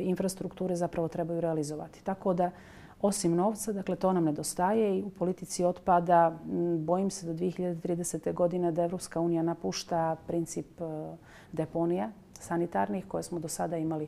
infrastrukture 0.00 0.76
zapravo 0.76 1.08
trebaju 1.08 1.40
realizovati. 1.40 2.04
Tako 2.04 2.34
da, 2.34 2.50
osim 3.00 3.34
novca, 3.34 3.72
dakle 3.72 3.96
to 3.96 4.12
nam 4.12 4.24
nedostaje 4.24 4.98
i 4.98 5.02
u 5.02 5.10
politici 5.10 5.64
otpada 5.64 6.38
bojim 6.78 7.10
se 7.10 7.26
do 7.26 7.32
2030. 7.32 8.32
godine 8.32 8.72
da 8.72 8.82
Evropska 8.82 9.20
unija 9.20 9.42
napušta 9.42 10.16
princip 10.26 10.80
e, 10.80 10.84
deponija 11.52 12.10
sanitarnih 12.40 13.04
koje 13.08 13.22
smo 13.22 13.38
do 13.38 13.48
sada 13.48 13.76
imali 13.76 14.06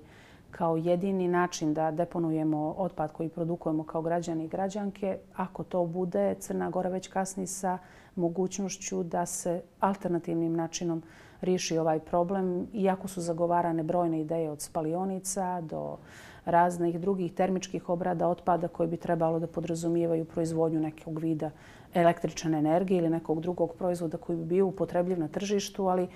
kao 0.51 0.77
jedini 0.77 1.29
način 1.29 1.75
da 1.75 1.91
deponujemo 1.91 2.75
otpad 2.79 3.13
koji 3.13 3.29
produkujemo 3.29 3.85
kao 3.85 4.03
građani 4.03 4.45
i 4.45 4.49
građanke. 4.49 5.19
Ako 5.35 5.65
to 5.65 5.85
bude, 5.85 6.35
Crna 6.39 6.71
Gora 6.71 6.89
već 6.89 7.09
kasni 7.09 7.47
sa 7.47 7.79
mogućnošću 8.15 9.03
da 9.03 9.27
se 9.27 9.63
alternativnim 9.81 10.57
načinom 10.57 11.03
riješi 11.41 11.79
ovaj 11.79 12.01
problem. 12.01 12.67
Iako 12.73 13.09
su 13.09 13.21
zagovarane 13.21 13.83
brojne 13.83 14.21
ideje 14.21 14.51
od 14.51 14.61
spalionica 14.61 15.61
do 15.61 15.99
raznih 16.47 17.01
drugih 17.01 17.33
termičkih 17.33 17.89
obrada 17.89 18.29
otpada 18.29 18.69
koji 18.69 18.89
bi 18.89 18.97
trebalo 18.97 19.39
da 19.39 19.47
podrazumijevaju 19.47 20.25
proizvodnju 20.25 20.81
nekog 20.81 21.19
vida 21.19 21.51
električne 21.95 22.59
energije 22.59 22.99
ili 22.99 23.11
nekog 23.11 23.41
drugog 23.41 23.75
proizvoda 23.79 24.17
koji 24.17 24.39
bi 24.39 24.45
bio 24.45 24.67
upotrebljiv 24.67 25.19
na 25.19 25.29
tržištu, 25.29 25.87
ali 25.87 26.03
e, 26.03 26.09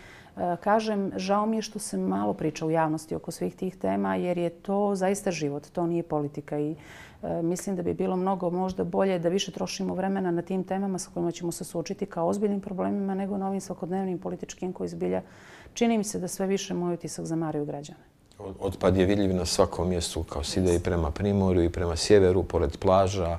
kažem, 0.60 1.12
žao 1.16 1.46
mi 1.46 1.56
je 1.56 1.62
što 1.62 1.78
se 1.78 1.98
malo 1.98 2.32
priča 2.32 2.66
u 2.66 2.70
javnosti 2.70 3.14
oko 3.14 3.30
svih 3.30 3.56
tih 3.56 3.76
tema, 3.76 4.14
jer 4.16 4.38
je 4.38 4.50
to 4.50 4.94
zaista 4.94 5.30
život, 5.30 5.66
to 5.72 5.86
nije 5.86 6.02
politika 6.02 6.58
i 6.58 6.74
e, 7.22 7.42
mislim 7.42 7.76
da 7.76 7.82
bi 7.82 7.94
bilo 7.94 8.16
mnogo 8.16 8.50
možda 8.50 8.84
bolje 8.84 9.18
da 9.18 9.28
više 9.28 9.52
trošimo 9.52 9.94
vremena 9.94 10.30
na 10.30 10.42
tim 10.42 10.64
temama 10.64 10.98
sa 10.98 11.10
kojima 11.14 11.30
ćemo 11.30 11.52
se 11.52 11.64
suočiti 11.64 12.06
kao 12.06 12.28
ozbiljnim 12.28 12.60
problemima 12.60 13.14
nego 13.14 13.38
na 13.38 13.48
ovim 13.48 13.60
svakodnevnim 13.60 14.18
političkim 14.18 14.72
koji 14.72 14.88
zbilja 14.88 15.22
čini 15.74 15.98
mi 15.98 16.04
se 16.04 16.18
da 16.18 16.28
sve 16.28 16.46
više 16.46 16.74
moj 16.74 16.94
utisak 16.94 17.24
zamaraju 17.24 17.64
građane. 17.64 18.09
Otpad 18.60 18.96
je 18.96 19.06
vidljiv 19.06 19.34
na 19.34 19.46
svakom 19.46 19.88
mjestu, 19.88 20.22
kao 20.22 20.44
se 20.44 20.60
ide 20.60 20.74
i 20.74 20.78
prema 20.78 21.10
Primorju 21.10 21.64
i 21.64 21.72
prema 21.72 21.96
sjeveru, 21.96 22.42
pored 22.42 22.76
plaža, 22.76 23.38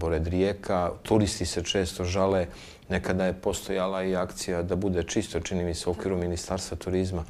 pored 0.00 0.26
rijeka. 0.26 0.90
Turisti 1.02 1.46
se 1.46 1.62
često 1.62 2.04
žale. 2.04 2.46
Nekada 2.88 3.24
je 3.24 3.32
postojala 3.32 4.02
i 4.02 4.16
akcija 4.16 4.62
da 4.62 4.76
bude 4.76 5.02
čisto, 5.02 5.40
čini 5.40 5.64
mi 5.64 5.74
se, 5.74 5.90
u 5.90 5.92
okviru 5.92 6.16
Ministarstva 6.16 6.76
turizma. 6.76 7.24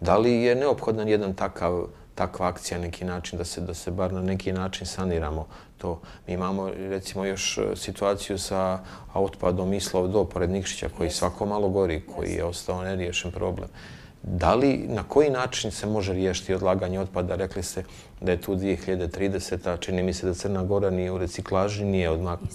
Da 0.00 0.16
li 0.16 0.32
je 0.32 0.54
neophodan 0.54 1.08
jedan 1.08 1.34
takav 1.34 1.86
takva 2.16 2.48
akcija 2.48 2.78
neki 2.78 3.04
način 3.04 3.38
da 3.38 3.44
se 3.44 3.60
da 3.60 3.74
se 3.74 3.90
bar 3.90 4.12
na 4.12 4.22
neki 4.22 4.52
način 4.52 4.86
saniramo 4.86 5.46
to 5.78 6.00
mi 6.26 6.34
imamo 6.34 6.70
recimo 6.70 7.24
još 7.24 7.58
situaciju 7.74 8.38
sa 8.38 8.80
otpadom 9.14 9.72
Islov 9.72 10.08
do 10.08 10.24
pored 10.24 10.50
Nikšića 10.50 10.88
koji 10.96 11.10
svako 11.10 11.46
malo 11.46 11.68
gori 11.68 12.02
koji 12.14 12.32
je 12.32 12.44
ostao 12.44 12.82
neriješen 12.82 13.30
problem 13.30 13.68
Da 14.28 14.54
li, 14.54 14.84
na 14.88 15.02
koji 15.02 15.30
način 15.30 15.70
se 15.70 15.86
može 15.86 16.12
riješiti 16.12 16.54
odlaganje 16.54 17.00
otpada? 17.00 17.36
Rekli 17.36 17.62
ste 17.62 17.84
da 18.20 18.32
je 18.32 18.40
tu 18.40 18.56
2030. 18.56 19.68
a 19.68 19.76
čini 19.76 20.02
mi 20.02 20.12
se 20.12 20.26
da 20.26 20.34
Crna 20.34 20.64
Gora 20.64 20.90
nije 20.90 21.12
u 21.12 21.18
reciklaži, 21.18 21.84
nije 21.84 22.10
odmakla 22.10 22.48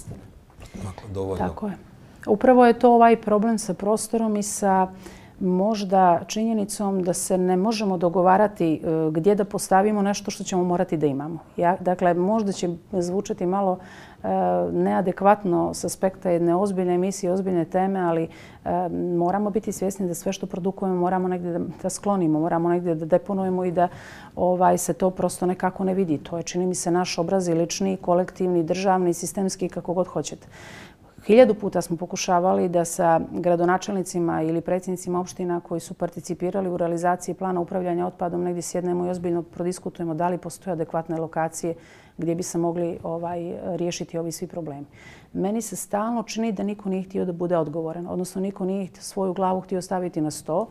dovoljno. 1.14 1.48
Tako 1.48 1.68
je. 1.68 1.74
Upravo 2.28 2.66
je 2.66 2.80
to 2.80 2.94
ovaj 2.94 3.22
problem 3.22 3.58
sa 3.60 3.74
prostorom 3.74 4.36
i 4.36 4.44
sa 4.44 4.88
možda 5.42 6.22
činjenicom 6.28 7.04
da 7.04 7.14
se 7.14 7.38
ne 7.38 7.58
možemo 7.58 7.98
dogovarati 7.98 8.74
e, 8.74 8.80
gdje 9.12 9.36
da 9.36 9.46
postavimo 9.46 10.02
nešto 10.02 10.32
što 10.32 10.44
ćemo 10.44 10.64
morati 10.64 10.98
da 10.98 11.06
imamo. 11.08 11.40
Ja, 11.58 11.78
dakle, 11.80 12.14
možda 12.14 12.52
će 12.52 12.70
zvučati 12.92 13.46
malo 13.46 13.78
e, 14.24 14.28
neadekvatno 14.72 15.74
s 15.74 15.86
aspekta 15.86 16.30
jedne 16.30 16.56
ozbiljne 16.56 16.94
emisije, 16.96 17.32
ozbiljne 17.32 17.66
teme, 17.66 18.00
ali 18.00 18.24
e, 18.24 18.30
moramo 19.18 19.50
biti 19.50 19.72
svjesni 19.72 20.08
da 20.08 20.14
sve 20.14 20.34
što 20.34 20.46
produkujemo 20.46 21.00
moramo 21.00 21.28
negdje 21.28 21.52
da, 21.52 21.60
da 21.84 21.90
sklonimo, 21.90 22.40
moramo 22.40 22.70
negdje 22.70 22.96
da 22.96 23.06
deponujemo 23.06 23.66
i 23.66 23.72
da 23.72 23.88
ovaj 24.36 24.78
se 24.78 24.94
to 24.94 25.10
prosto 25.10 25.46
nekako 25.46 25.84
ne 25.84 25.94
vidi. 25.94 26.18
To 26.18 26.38
je, 26.38 26.44
čini 26.44 26.66
mi 26.66 26.76
se, 26.76 26.92
naš 26.92 27.18
obraz 27.18 27.48
i 27.48 27.54
lični, 27.54 27.98
kolektivni, 27.98 28.64
državni, 28.64 29.14
sistemski, 29.14 29.70
kako 29.70 29.94
god 29.94 30.08
hoćete. 30.08 30.48
Hiljadu 31.26 31.54
puta 31.54 31.82
smo 31.82 31.98
pokušavali 31.98 32.70
da 32.70 32.86
sa 32.86 33.20
gradonačelnicima 33.32 34.42
ili 34.42 34.62
predsjednicima 34.62 35.20
opština 35.20 35.60
koji 35.60 35.80
su 35.80 35.94
participirali 35.94 36.70
u 36.70 36.78
realizaciji 36.78 37.36
plana 37.36 37.62
upravljanja 37.62 38.08
otpadom 38.08 38.44
negdje 38.44 38.62
sjednemo 38.62 39.06
i 39.06 39.10
ozbiljno 39.10 39.44
prodiskutujemo 39.44 40.14
da 40.14 40.28
li 40.30 40.38
postoje 40.38 40.72
adekvatne 40.72 41.18
lokacije 41.18 41.76
gdje 42.18 42.36
bi 42.36 42.44
se 42.44 42.58
mogli 42.58 43.00
ovaj, 43.04 43.54
riješiti 43.66 44.18
ovi 44.18 44.32
svi 44.32 44.48
problemi. 44.48 44.86
Meni 45.34 45.62
se 45.62 45.76
stalno 45.76 46.24
čini 46.24 46.52
da 46.52 46.64
niko 46.64 46.90
nije 46.90 47.04
htio 47.04 47.26
da 47.26 47.32
bude 47.32 47.58
odgovoren, 47.58 48.08
odnosno 48.08 48.42
niko 48.42 48.66
nije 48.66 48.90
svoju 48.94 49.34
glavu 49.34 49.62
htio 49.62 49.82
staviti 49.82 50.22
na 50.22 50.32
sto 50.32 50.68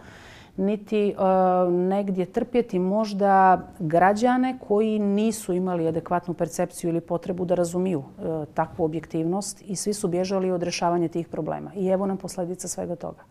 niti 0.56 1.14
uh, 1.16 1.72
negdje 1.72 2.26
trpjeti 2.26 2.78
možda 2.78 3.60
građane 3.78 4.58
koji 4.68 4.98
nisu 4.98 5.52
imali 5.52 5.88
adekvatnu 5.88 6.34
percepciju 6.34 6.90
ili 6.90 7.00
potrebu 7.00 7.44
da 7.44 7.54
razumiju 7.54 7.98
uh, 7.98 8.44
takvu 8.54 8.84
objektivnost 8.84 9.62
i 9.66 9.76
svi 9.76 9.94
su 9.94 10.08
bježali 10.08 10.50
od 10.50 10.62
rešavanja 10.62 11.08
tih 11.08 11.28
problema. 11.28 11.70
I 11.74 11.86
evo 11.86 12.06
nam 12.06 12.16
posljedica 12.16 12.68
svega 12.68 12.96
toga. 12.96 13.22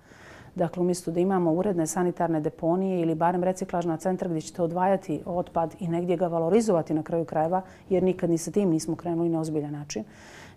Dakle, 0.56 0.82
umjesto 0.82 1.12
da 1.12 1.20
imamo 1.20 1.54
uredne 1.54 1.88
sanitarne 1.88 2.42
deponije 2.42 3.02
ili 3.02 3.16
barem 3.16 3.44
reciklažna 3.44 3.98
centra 3.98 4.30
gdje 4.30 4.42
ćete 4.42 4.62
odvajati 4.62 5.22
otpad 5.26 5.76
i 5.80 5.88
negdje 5.88 6.18
ga 6.18 6.28
valorizovati 6.28 6.94
na 6.94 7.04
kraju 7.04 7.26
krajeva, 7.26 7.62
jer 7.90 8.04
nikad 8.04 8.30
ni 8.30 8.38
sa 8.38 8.52
tim 8.52 8.70
nismo 8.70 8.96
krenuli 8.96 9.30
na 9.30 9.40
ozbiljan 9.40 9.72
način, 9.72 10.04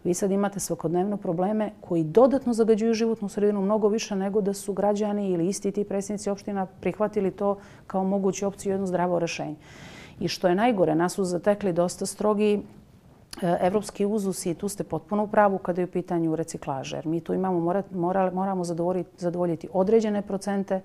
Vi 0.05 0.15
sad 0.15 0.31
imate 0.31 0.61
svakodnevno 0.61 1.17
probleme 1.17 1.71
koji 1.81 2.05
dodatno 2.05 2.53
zagađuju 2.53 2.95
životnu 2.95 3.29
sredinu 3.29 3.61
mnogo 3.61 3.89
više 3.89 4.17
nego 4.17 4.41
da 4.41 4.55
su 4.55 4.73
građani 4.73 5.31
ili 5.31 5.49
isti 5.49 5.73
ti 5.73 5.85
predsjednici 5.85 6.31
opština 6.31 6.67
prihvatili 6.67 7.31
to 7.31 7.59
kao 7.87 8.05
moguću 8.05 8.47
opciju 8.47 8.73
jedno 8.73 8.87
zdravo 8.87 9.19
rešenje. 9.19 9.57
I 10.21 10.29
što 10.29 10.49
je 10.49 10.55
najgore, 10.55 10.95
nas 10.95 11.15
su 11.15 11.25
zatekli 11.25 11.73
dosta 11.73 12.07
strogi 12.07 12.53
e, 13.43 13.57
evropski 13.61 14.07
uzus 14.07 14.47
i 14.47 14.55
tu 14.55 14.69
ste 14.69 14.85
potpuno 14.85 15.25
u 15.25 15.29
pravu 15.29 15.59
kada 15.59 15.81
je 15.81 15.85
u 15.85 15.91
pitanju 15.91 16.37
reciklaže. 16.37 16.97
Jer 16.97 17.07
mi 17.07 17.21
tu 17.21 17.35
imamo, 17.35 17.83
moramo 18.33 18.65
zadovoljiti 19.19 19.69
određene 19.73 20.23
procente 20.23 20.81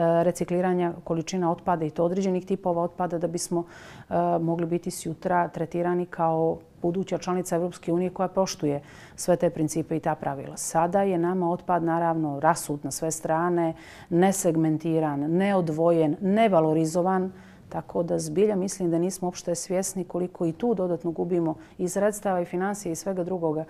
E, 0.00 0.24
recikliranja 0.24 0.92
količina 1.04 1.50
otpada 1.50 1.84
i 1.84 1.90
to 1.90 2.04
određenih 2.04 2.46
tipova 2.46 2.82
otpada 2.82 3.18
da 3.18 3.26
bismo 3.26 3.64
e, 3.64 4.14
mogli 4.40 4.66
biti 4.66 4.90
sjutra 4.90 5.48
tretirani 5.48 6.06
kao 6.06 6.58
buduća 6.82 7.18
članica 7.18 7.56
Evropske 7.56 7.92
unije 7.92 8.10
koja 8.10 8.28
poštuje 8.28 8.82
sve 9.16 9.36
te 9.36 9.50
principe 9.50 9.96
i 9.96 10.00
ta 10.00 10.14
pravila. 10.14 10.56
Sada 10.56 11.02
je 11.02 11.18
nama 11.18 11.50
otpad 11.50 11.82
naravno 11.82 12.40
rasut 12.40 12.84
na 12.84 12.90
sve 12.90 13.10
strane, 13.10 13.74
nesegmentiran, 14.10 15.20
neodvojen, 15.20 16.16
nevalorizovan, 16.20 17.32
tako 17.68 18.02
da 18.02 18.18
zbilja 18.18 18.56
mislim 18.56 18.90
da 18.90 18.98
nismo 18.98 19.28
uopšte 19.28 19.54
svjesni 19.54 20.04
koliko 20.04 20.46
i 20.46 20.52
tu 20.52 20.74
dodatno 20.74 21.10
gubimo 21.10 21.54
i 21.78 21.88
sredstava 21.88 22.40
i 22.40 22.44
financije 22.44 22.92
i 22.92 22.96
svega 22.96 23.24
drugoga 23.24 23.64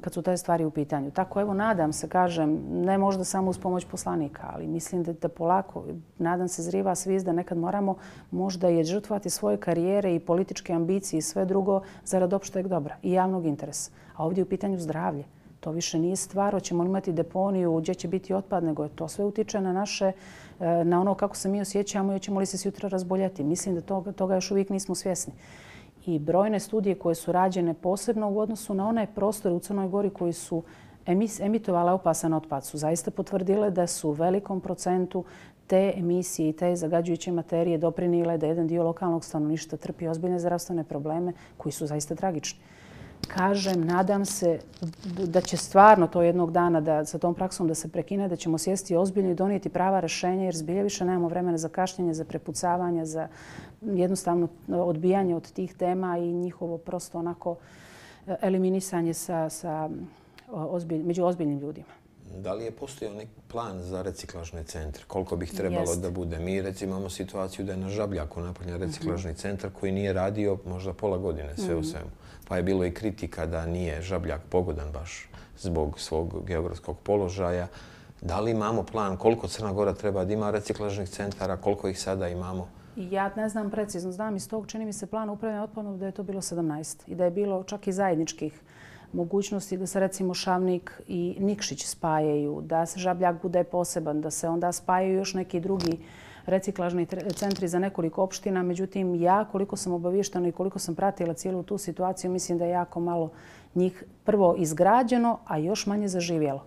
kad 0.00 0.14
su 0.14 0.22
te 0.22 0.36
stvari 0.36 0.64
u 0.64 0.70
pitanju. 0.70 1.10
Tako 1.10 1.40
evo, 1.40 1.54
nadam 1.54 1.92
se, 1.92 2.08
kažem, 2.08 2.58
ne 2.70 2.98
možda 2.98 3.24
samo 3.24 3.50
uz 3.50 3.58
pomoć 3.58 3.84
poslanika, 3.84 4.42
ali 4.54 4.66
mislim 4.66 5.02
da, 5.02 5.12
da 5.12 5.28
polako, 5.28 5.84
nadam 6.18 6.48
se, 6.48 6.62
zriva 6.62 6.94
sviz 6.94 7.24
da 7.24 7.32
nekad 7.32 7.58
moramo 7.58 7.96
možda 8.30 8.68
je 8.68 8.84
žrtvati 8.84 9.30
svoje 9.30 9.56
karijere 9.56 10.14
i 10.14 10.20
političke 10.20 10.72
ambicije 10.72 11.18
i 11.18 11.22
sve 11.22 11.44
drugo 11.44 11.80
zarad 12.04 12.32
opšteg 12.32 12.68
dobra 12.68 12.96
i 13.02 13.12
javnog 13.12 13.46
interesa. 13.46 13.90
A 14.16 14.24
ovdje 14.24 14.40
je 14.40 14.44
u 14.44 14.48
pitanju 14.48 14.78
zdravlje. 14.78 15.24
To 15.60 15.70
više 15.70 15.98
nije 15.98 16.16
stvar, 16.16 16.52
hoćemo 16.52 16.84
imati 16.84 17.12
deponiju, 17.12 17.80
gdje 17.80 17.94
će 17.94 18.08
biti 18.08 18.34
otpad, 18.34 18.64
nego 18.64 18.82
je 18.82 18.88
to 18.88 19.08
sve 19.08 19.24
utiče 19.24 19.60
na 19.60 19.72
naše, 19.72 20.12
eh, 20.60 20.84
na 20.84 21.00
ono 21.00 21.14
kako 21.14 21.36
se 21.36 21.48
mi 21.48 21.60
osjećamo 21.60 22.12
i 22.12 22.14
hoćemo 22.14 22.40
li 22.40 22.46
se 22.46 22.58
sutra 22.58 22.88
razboljati. 22.88 23.44
Mislim 23.44 23.74
da 23.74 23.80
toga, 23.80 24.12
toga 24.12 24.34
još 24.34 24.50
uvijek 24.50 24.70
nismo 24.70 24.94
svjesni 24.94 25.32
i 26.06 26.18
brojne 26.18 26.60
studije 26.60 26.94
koje 26.94 27.14
su 27.14 27.32
rađene 27.32 27.74
posebno 27.74 28.30
u 28.30 28.38
odnosu 28.38 28.74
na 28.74 28.88
onaj 28.88 29.06
prostor 29.06 29.52
u 29.52 29.58
Crnoj 29.58 29.88
Gori 29.88 30.10
koji 30.10 30.32
su 30.32 30.62
emitovale 31.40 31.92
opasan 31.92 32.34
otpad 32.34 32.64
su 32.64 32.78
zaista 32.78 33.10
potvrdile 33.10 33.70
da 33.70 33.86
su 33.86 34.08
u 34.08 34.12
velikom 34.12 34.60
procentu 34.60 35.24
te 35.66 35.92
emisije 35.96 36.48
i 36.48 36.52
te 36.52 36.76
zagađujuće 36.76 37.32
materije 37.32 37.78
doprinile 37.78 38.38
da 38.38 38.46
jedan 38.46 38.66
dio 38.66 38.84
lokalnog 38.84 39.24
stanovništva 39.24 39.78
trpi 39.78 40.08
ozbiljne 40.08 40.38
zdravstvene 40.38 40.84
probleme 40.84 41.32
koji 41.56 41.72
su 41.72 41.86
zaista 41.86 42.14
tragični. 42.14 42.60
Kažem, 43.28 43.84
nadam 43.84 44.24
se 44.24 44.58
da 45.04 45.40
će 45.40 45.56
stvarno 45.56 46.06
to 46.06 46.22
jednog 46.22 46.52
dana 46.52 46.80
da 46.80 47.04
sa 47.04 47.18
tom 47.18 47.34
praksom 47.34 47.68
da 47.68 47.74
se 47.74 47.88
prekine, 47.88 48.28
da 48.28 48.36
ćemo 48.36 48.58
sjesti 48.58 48.96
ozbiljno 48.96 49.30
i 49.30 49.34
donijeti 49.34 49.68
prava 49.68 50.00
rešenja 50.00 50.44
jer 50.44 50.56
zbilje 50.56 50.82
više 50.82 51.04
nemamo 51.04 51.28
vremena 51.28 51.58
za 51.58 51.68
kašnjenje, 51.68 52.14
za 52.14 52.24
prepucavanje, 52.24 53.04
za 53.04 53.28
jednostavno 53.82 54.48
odbijanje 54.68 55.36
od 55.36 55.52
tih 55.52 55.74
tema 55.74 56.18
i 56.18 56.32
njihovo 56.32 56.78
prosto 56.78 57.18
onako 57.18 57.56
e, 58.26 58.36
eliminisanje 58.42 59.14
sa, 59.14 59.50
sa 59.50 59.90
ozbilj, 60.48 61.02
među 61.02 61.24
ozbiljnim 61.24 61.58
ljudima. 61.58 61.86
Da 62.34 62.52
li 62.52 62.64
je 62.64 62.70
postojao 62.70 63.14
neki 63.14 63.40
plan 63.48 63.82
za 63.82 64.02
reciklažne 64.02 64.64
centre? 64.64 65.04
Koliko 65.06 65.36
bih 65.36 65.52
trebalo 65.52 65.96
da 65.96 66.10
bude? 66.10 66.38
Mi 66.38 66.62
recimo 66.62 66.92
imamo 66.92 67.10
situaciju 67.10 67.64
da 67.64 67.72
je 67.72 67.78
na 67.78 67.88
Žabljaku 67.88 68.40
napravljen 68.40 68.80
reciklažni 68.80 69.30
mhm. 69.30 69.38
centar 69.38 69.70
koji 69.80 69.92
nije 69.92 70.12
radio 70.12 70.58
možda 70.66 70.92
pola 70.92 71.18
godine 71.18 71.56
sve 71.56 71.74
u 71.74 71.78
mhm. 71.78 71.88
svemu. 71.88 72.10
Pa 72.48 72.56
je 72.56 72.62
bilo 72.62 72.84
i 72.84 72.94
kritika 72.94 73.46
da 73.46 73.66
nije 73.66 74.02
Žabljak 74.02 74.40
pogodan 74.50 74.92
baš 74.92 75.28
zbog 75.58 76.00
svog 76.00 76.46
geografskog 76.46 76.98
položaja. 76.98 77.66
Da 78.20 78.40
li 78.40 78.50
imamo 78.50 78.82
plan 78.82 79.16
koliko 79.16 79.48
Crna 79.48 79.72
Gora 79.72 79.94
treba 79.94 80.24
da 80.24 80.32
ima 80.32 80.50
reciklažnih 80.50 81.08
centara, 81.08 81.56
koliko 81.56 81.88
ih 81.88 82.00
sada 82.00 82.28
imamo? 82.28 82.68
Ja 82.96 83.30
ne 83.36 83.48
znam 83.48 83.70
precizno, 83.70 84.12
znam 84.12 84.36
iz 84.36 84.48
tog 84.48 84.66
čini 84.66 84.84
mi 84.84 84.92
se 84.92 85.06
plan 85.06 85.30
upravljanja 85.30 85.62
otpadom 85.62 85.98
da 85.98 86.06
je 86.06 86.12
to 86.12 86.22
bilo 86.22 86.40
17 86.40 87.02
i 87.06 87.14
da 87.14 87.24
je 87.24 87.30
bilo 87.30 87.62
čak 87.62 87.86
i 87.86 87.92
zajedničkih 87.92 88.60
mogućnosti 89.12 89.76
da 89.76 89.86
se 89.86 90.00
recimo 90.00 90.34
Šavnik 90.34 91.02
i 91.08 91.36
Nikšić 91.40 91.86
spajaju, 91.86 92.60
da 92.62 92.86
se 92.86 93.00
Žabljak 93.00 93.42
bude 93.42 93.64
poseban, 93.64 94.20
da 94.20 94.30
se 94.30 94.48
onda 94.48 94.72
spajaju 94.72 95.14
još 95.14 95.34
neki 95.34 95.60
drugi 95.60 95.98
reciklažni 96.46 97.06
centri 97.34 97.68
za 97.68 97.78
nekoliko 97.78 98.22
opština. 98.22 98.62
Međutim, 98.62 99.14
ja 99.14 99.44
koliko 99.52 99.76
sam 99.76 99.92
obavištena 99.92 100.48
i 100.48 100.52
koliko 100.52 100.78
sam 100.78 100.94
pratila 100.94 101.34
cijelu 101.34 101.62
tu 101.62 101.78
situaciju, 101.78 102.30
mislim 102.30 102.58
da 102.58 102.64
je 102.64 102.70
jako 102.70 103.00
malo 103.00 103.30
njih 103.74 104.04
prvo 104.24 104.54
izgrađeno, 104.58 105.38
a 105.46 105.58
još 105.58 105.86
manje 105.86 106.08
zaživjelo 106.08 106.62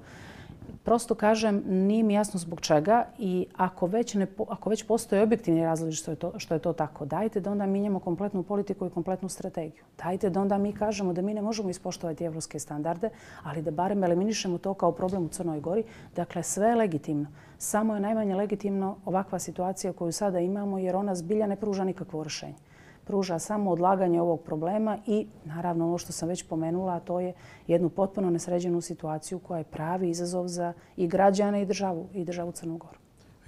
prosto 0.89 1.15
kažem, 1.15 1.63
nije 1.67 2.03
mi 2.03 2.13
jasno 2.13 2.39
zbog 2.39 2.61
čega 2.61 3.05
i 3.19 3.45
ako 3.55 3.87
već, 3.87 4.13
ne, 4.13 4.27
ako 4.49 4.69
već 4.69 4.83
postoje 4.83 5.21
objektivni 5.21 5.63
razlozi 5.63 5.95
što 5.95 6.11
je, 6.11 6.15
to, 6.15 6.31
što 6.37 6.53
je 6.53 6.59
to 6.59 6.73
tako, 6.73 7.05
dajte 7.05 7.39
da 7.39 7.51
onda 7.51 7.65
minjamo 7.65 7.99
kompletnu 7.99 8.43
politiku 8.43 8.87
i 8.87 8.89
kompletnu 8.89 9.29
strategiju. 9.29 9.83
Dajte 10.03 10.29
da 10.29 10.41
onda 10.41 10.57
mi 10.57 10.73
kažemo 10.73 11.13
da 11.13 11.21
mi 11.21 11.33
ne 11.33 11.41
možemo 11.41 11.69
ispoštovati 11.69 12.23
evropske 12.23 12.59
standarde, 12.59 13.09
ali 13.43 13.61
da 13.61 13.71
barem 13.71 14.03
eliminišemo 14.03 14.57
to 14.57 14.73
kao 14.73 14.91
problem 14.91 15.25
u 15.25 15.29
Crnoj 15.29 15.59
Gori. 15.59 15.83
Dakle, 16.15 16.43
sve 16.43 16.67
je 16.67 16.75
legitimno. 16.75 17.27
Samo 17.57 17.93
je 17.93 18.01
najmanje 18.01 18.35
legitimno 18.35 18.97
ovakva 19.05 19.39
situacija 19.39 19.93
koju 19.93 20.11
sada 20.11 20.39
imamo 20.39 20.79
jer 20.79 20.95
ona 20.95 21.15
zbilja 21.15 21.47
ne 21.47 21.55
pruža 21.55 21.83
nikakvo 21.83 22.23
rješenje 22.23 22.68
pruža 23.09 23.39
samo 23.39 23.71
odlaganje 23.71 24.21
ovog 24.21 24.41
problema 24.41 24.97
i 25.07 25.27
naravno 25.45 25.87
ono 25.87 25.97
što 25.97 26.11
sam 26.11 26.29
već 26.29 26.43
pomenula, 26.43 26.93
a 26.93 26.99
to 26.99 27.19
je 27.19 27.33
jednu 27.67 27.89
potpuno 27.89 28.29
nesređenu 28.29 28.81
situaciju 28.81 29.39
koja 29.39 29.57
je 29.57 29.63
pravi 29.63 30.09
izazov 30.09 30.47
za 30.47 30.73
i 30.97 31.07
građane 31.07 31.61
i 31.61 31.65
državu 31.65 32.07
i 32.13 32.25
državu 32.25 32.51
Crnu 32.51 32.77
Goru. 32.77 32.99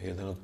Jedan 0.01 0.27
od 0.27 0.37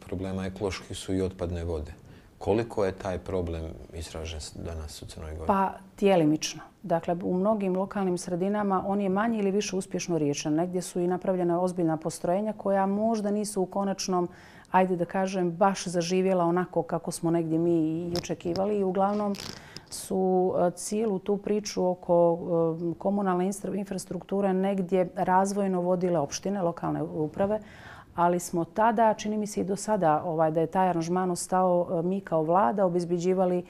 problema 0.00 0.46
ekološki 0.46 0.94
su 0.94 1.14
i 1.14 1.22
otpadne 1.22 1.64
vode. 1.64 1.92
Koliko 2.38 2.84
je 2.84 2.92
taj 2.92 3.18
problem 3.18 3.64
izražen 3.94 4.40
danas 4.54 5.02
u 5.02 5.06
Crnoj 5.06 5.34
Gori? 5.34 5.46
Pa, 5.46 5.72
tijelimično. 5.96 6.62
Dakle, 6.82 7.16
u 7.22 7.34
mnogim 7.34 7.76
lokalnim 7.76 8.18
sredinama 8.18 8.84
on 8.86 9.00
je 9.00 9.08
manje 9.08 9.38
ili 9.38 9.50
više 9.50 9.76
uspješno 9.76 10.18
riješen. 10.18 10.54
Negdje 10.54 10.82
su 10.82 11.00
i 11.00 11.06
napravljena 11.06 11.60
ozbiljna 11.60 11.96
postrojenja 11.96 12.52
koja 12.52 12.86
možda 12.86 13.30
nisu 13.30 13.62
u 13.62 13.66
konačnom 13.66 14.28
ajde 14.70 14.96
da 14.96 15.04
kažem, 15.04 15.50
baš 15.50 15.86
zaživjela 15.86 16.44
onako 16.44 16.82
kako 16.82 17.10
smo 17.10 17.30
negdje 17.30 17.58
mi 17.58 18.08
i 18.08 18.14
očekivali. 18.18 18.78
I 18.78 18.84
uglavnom 18.84 19.34
su 19.90 20.54
e, 20.58 20.70
cijelu 20.70 21.18
tu 21.18 21.36
priču 21.36 21.86
oko 21.86 22.38
e, 22.38 22.94
komunalne 22.98 23.50
infrastrukture 23.74 24.52
negdje 24.52 25.08
razvojno 25.14 25.80
vodile 25.80 26.18
opštine, 26.18 26.62
lokalne 26.62 27.02
uprave, 27.02 27.60
ali 28.14 28.40
smo 28.40 28.64
tada, 28.64 29.14
čini 29.14 29.38
mi 29.38 29.46
se 29.46 29.60
i 29.60 29.64
do 29.64 29.76
sada, 29.76 30.22
ovaj, 30.24 30.50
da 30.50 30.60
je 30.60 30.66
taj 30.66 30.88
aranžman 30.88 31.30
ostao 31.30 31.86
e, 31.90 32.02
mi 32.02 32.20
kao 32.20 32.42
vlada, 32.42 32.84
obizbiđivali 32.84 33.64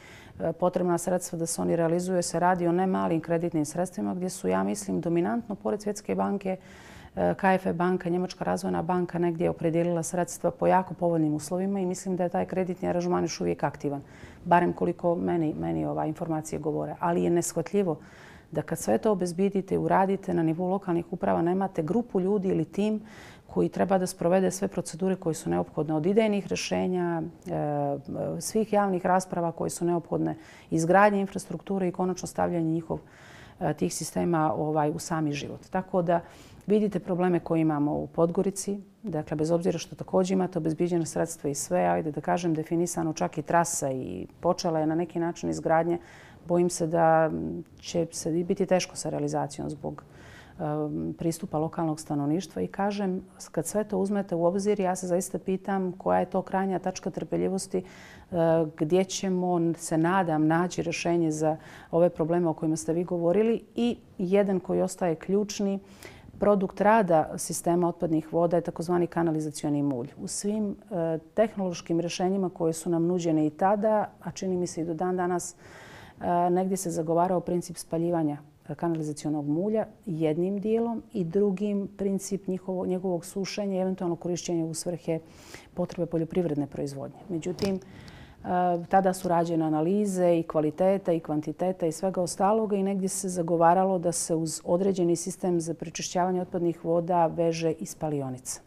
potrebna 0.61 0.98
sredstva 0.98 1.38
da 1.38 1.46
se 1.46 1.62
oni 1.62 1.76
realizuje. 1.76 2.22
Se 2.22 2.40
radi 2.40 2.66
o 2.66 2.72
ne 2.72 2.87
malim 2.87 3.20
kreditnim 3.20 3.64
sredstvima 3.64 4.14
gdje 4.14 4.30
su, 4.30 4.48
ja 4.48 4.62
mislim, 4.62 5.00
dominantno, 5.00 5.54
pored 5.54 5.82
Svjetske 5.82 6.14
banke, 6.14 6.56
KFE 7.16 7.72
banka, 7.72 8.09
Njemačka 8.09 8.44
razvojna 8.44 8.83
banka, 8.83 9.18
negdje 9.18 9.44
je 9.44 9.50
opredelila 9.50 10.02
sredstva 10.02 10.50
po 10.50 10.66
jako 10.66 10.94
povoljnim 10.94 11.35
uslovima 11.35 11.81
i 11.81 11.87
mislim 11.87 12.16
da 12.16 12.22
je 12.22 12.29
taj 12.29 12.44
kreditni 12.44 12.88
aranžman 12.88 13.24
još 13.24 13.40
uvijek 13.40 13.64
aktivan. 13.64 14.02
Barem 14.44 14.72
koliko 14.72 15.14
meni, 15.14 15.55
meni 15.61 15.87
ova 15.87 16.07
informacije 16.07 16.59
govore. 16.59 16.94
Ali 17.00 17.22
je 17.22 17.31
neshvatljivo 17.31 17.96
da 18.52 18.62
kad 18.62 18.79
sve 18.79 18.98
to 18.98 19.12
obezbidite 19.12 19.79
uradite 19.79 20.35
na 20.35 20.42
nivou 20.42 20.68
lokalnih 20.68 21.12
uprava, 21.12 21.42
nemate 21.42 21.83
grupu 21.83 22.20
ljudi 22.20 22.48
ili 22.48 22.64
tim 22.64 23.00
koji 23.46 23.68
treba 23.68 23.98
da 23.98 24.07
sprovede 24.07 24.50
sve 24.50 24.68
procedure 24.68 25.16
koje 25.16 25.35
su 25.35 25.50
neophodne 25.50 25.94
od 25.94 26.07
idejnih 26.07 26.46
rešenja, 26.46 27.22
e, 27.46 28.40
svih 28.40 28.72
javnih 28.72 29.07
rasprava 29.07 29.52
koje 29.52 29.70
su 29.70 29.85
neophodne, 29.85 30.35
izgradnje 30.70 31.20
infrastrukture 31.20 31.88
i 31.88 31.92
konačno 31.92 32.29
stavljanje 32.29 32.70
njihov 32.70 32.98
Eh, 33.61 33.75
tih 33.75 33.95
sistema 33.95 34.53
ovaj 34.57 34.90
u 34.90 34.99
sami 34.99 35.33
život. 35.33 35.61
Tako 35.71 36.03
da 36.03 36.21
Vidite 36.66 36.99
probleme 36.99 37.40
koje 37.40 37.61
imamo 37.61 37.92
u 37.92 38.07
Podgorici, 38.07 38.81
dakle, 39.03 39.37
bez 39.37 39.51
obzira 39.51 39.79
što 39.79 39.97
također 39.97 40.33
imate 40.33 40.59
obezbiđene 40.59 41.07
sredstva 41.07 41.51
i 41.51 41.55
sve, 41.55 41.81
ajde 41.81 42.12
da 42.12 42.21
kažem, 42.21 42.55
definisano 42.55 43.12
čak 43.12 43.38
i 43.38 43.42
trasa 43.42 43.90
i 43.90 44.27
počela 44.40 44.81
je 44.81 44.87
na 44.87 44.95
neki 44.95 45.19
način 45.19 45.51
izgradnje, 45.51 45.99
bojim 46.49 46.71
se 46.71 46.87
da 46.87 47.31
će 47.81 48.07
se 48.12 48.31
biti 48.31 48.66
teško 48.66 48.97
sa 48.97 49.11
realizacijom 49.11 49.71
zbog 49.71 50.03
Um, 50.59 51.14
pristupa 51.19 51.59
lokalnog 51.59 52.01
stanovništva 52.01 52.62
i 52.62 52.66
kažem, 52.66 53.23
kad 53.53 53.66
sve 53.66 53.85
to 53.85 53.99
uzmete 53.99 54.35
u 54.35 54.45
obzir, 54.45 54.81
ja 54.81 54.97
se 54.97 55.07
zaista 55.07 55.38
pitam 55.38 55.92
koja 55.92 56.19
je 56.19 56.31
to 56.31 56.42
krajnja 56.42 56.79
tačka 56.79 57.11
trpeljivosti 57.11 57.83
uh, 58.31 58.38
gdje 58.77 59.05
ćemo, 59.05 59.75
se 59.75 59.99
nadam, 59.99 60.47
naći 60.47 60.83
rješenje 60.83 61.31
za 61.31 61.57
ove 61.90 62.11
probleme 62.11 62.49
o 62.49 62.55
kojima 62.55 62.77
ste 62.77 62.92
vi 62.92 63.05
govorili 63.05 63.64
i 63.75 63.97
jedan 64.19 64.61
koji 64.61 64.81
ostaje 64.81 65.14
ključni, 65.14 65.79
produkt 66.40 66.81
rada 66.81 67.33
sistema 67.37 67.88
otpadnih 67.88 68.33
voda 68.33 68.57
je 68.57 68.62
takozvani 68.62 69.07
kanalizacioni 69.07 69.83
mulj. 69.83 70.09
U 70.19 70.27
svim 70.27 70.69
uh, 70.69 70.77
tehnološkim 71.35 72.01
rješenjima 72.01 72.51
koje 72.51 72.73
su 72.73 72.90
nam 72.90 73.07
nuđene 73.07 73.47
i 73.47 73.51
tada, 73.51 74.11
a 74.23 74.31
čini 74.31 74.57
mi 74.57 74.66
se 74.66 74.81
i 74.81 74.85
do 74.85 74.95
dan 74.95 75.16
danas, 75.16 75.55
uh, 76.19 76.25
negdje 76.51 76.77
se 76.77 76.90
zagovarao 76.90 77.40
princip 77.40 77.77
spaljivanja 77.77 78.38
E, 78.68 78.74
kanalizacijonog 78.74 79.48
mulja 79.48 79.87
jednim 80.07 80.61
dijelom 80.61 81.02
i 81.12 81.24
drugim 81.24 81.88
princip 81.96 82.46
njihovo, 82.46 82.87
njegovog 82.87 83.24
sušenja 83.24 83.76
i 83.76 83.81
eventualno 83.81 84.16
korišćenja 84.16 84.64
u 84.64 84.74
svrhe 84.74 85.18
potrebe 85.74 86.11
poljoprivredne 86.11 86.66
proizvodnje. 86.66 87.18
Međutim, 87.29 87.74
e, 87.74 87.79
tada 88.88 89.12
su 89.12 89.29
rađene 89.29 89.64
analize 89.64 90.38
i 90.38 90.42
kvaliteta 90.42 91.12
i 91.12 91.20
kvantiteta 91.20 91.87
i 91.87 91.92
svega 91.92 92.22
ostaloga 92.22 92.76
i 92.76 92.83
negdje 92.83 93.09
se 93.09 93.29
zagovaralo 93.29 93.98
da 93.98 94.12
se 94.12 94.35
uz 94.35 94.61
određeni 94.64 95.16
sistem 95.16 95.61
za 95.61 95.74
prečišćavanje 95.74 96.42
otpadnih 96.42 96.85
voda 96.85 97.26
veže 97.26 97.70
i 97.70 97.87
spalionica. 97.87 98.61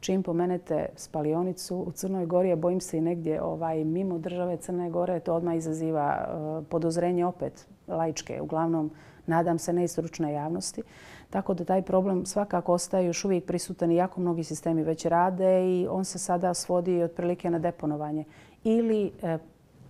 Čim 0.00 0.22
pomenete 0.22 0.86
spalionicu 0.96 1.76
u 1.76 1.92
Crnoj 1.92 2.26
Gori, 2.26 2.52
a 2.52 2.56
bojim 2.56 2.80
se 2.80 2.98
i 2.98 3.00
negdje 3.00 3.42
ovaj, 3.42 3.84
mimo 3.84 4.18
države 4.18 4.56
Crne 4.56 4.90
Gore, 4.90 5.20
to 5.20 5.34
odmah 5.34 5.56
izaziva 5.56 6.16
e, 6.18 6.64
podozrenje 6.70 7.26
opet 7.26 7.68
lajčke, 7.88 8.40
uglavnom 8.40 8.90
nadam 9.26 9.58
se 9.58 9.72
neistručne 9.72 10.32
javnosti. 10.32 10.82
Tako 11.30 11.54
da 11.54 11.64
taj 11.64 11.82
problem 11.82 12.26
svakako 12.26 12.72
ostaje 12.72 13.06
još 13.06 13.24
uvijek 13.24 13.44
prisutan 13.44 13.90
i 13.90 13.96
jako 13.96 14.20
mnogi 14.20 14.44
sistemi 14.44 14.82
već 14.82 15.06
rade 15.06 15.80
i 15.80 15.86
on 15.90 16.04
se 16.04 16.18
sada 16.18 16.54
svodi 16.54 17.02
otprilike 17.02 17.50
na 17.50 17.58
deponovanje 17.58 18.24
ili 18.64 19.12
e, 19.22 19.38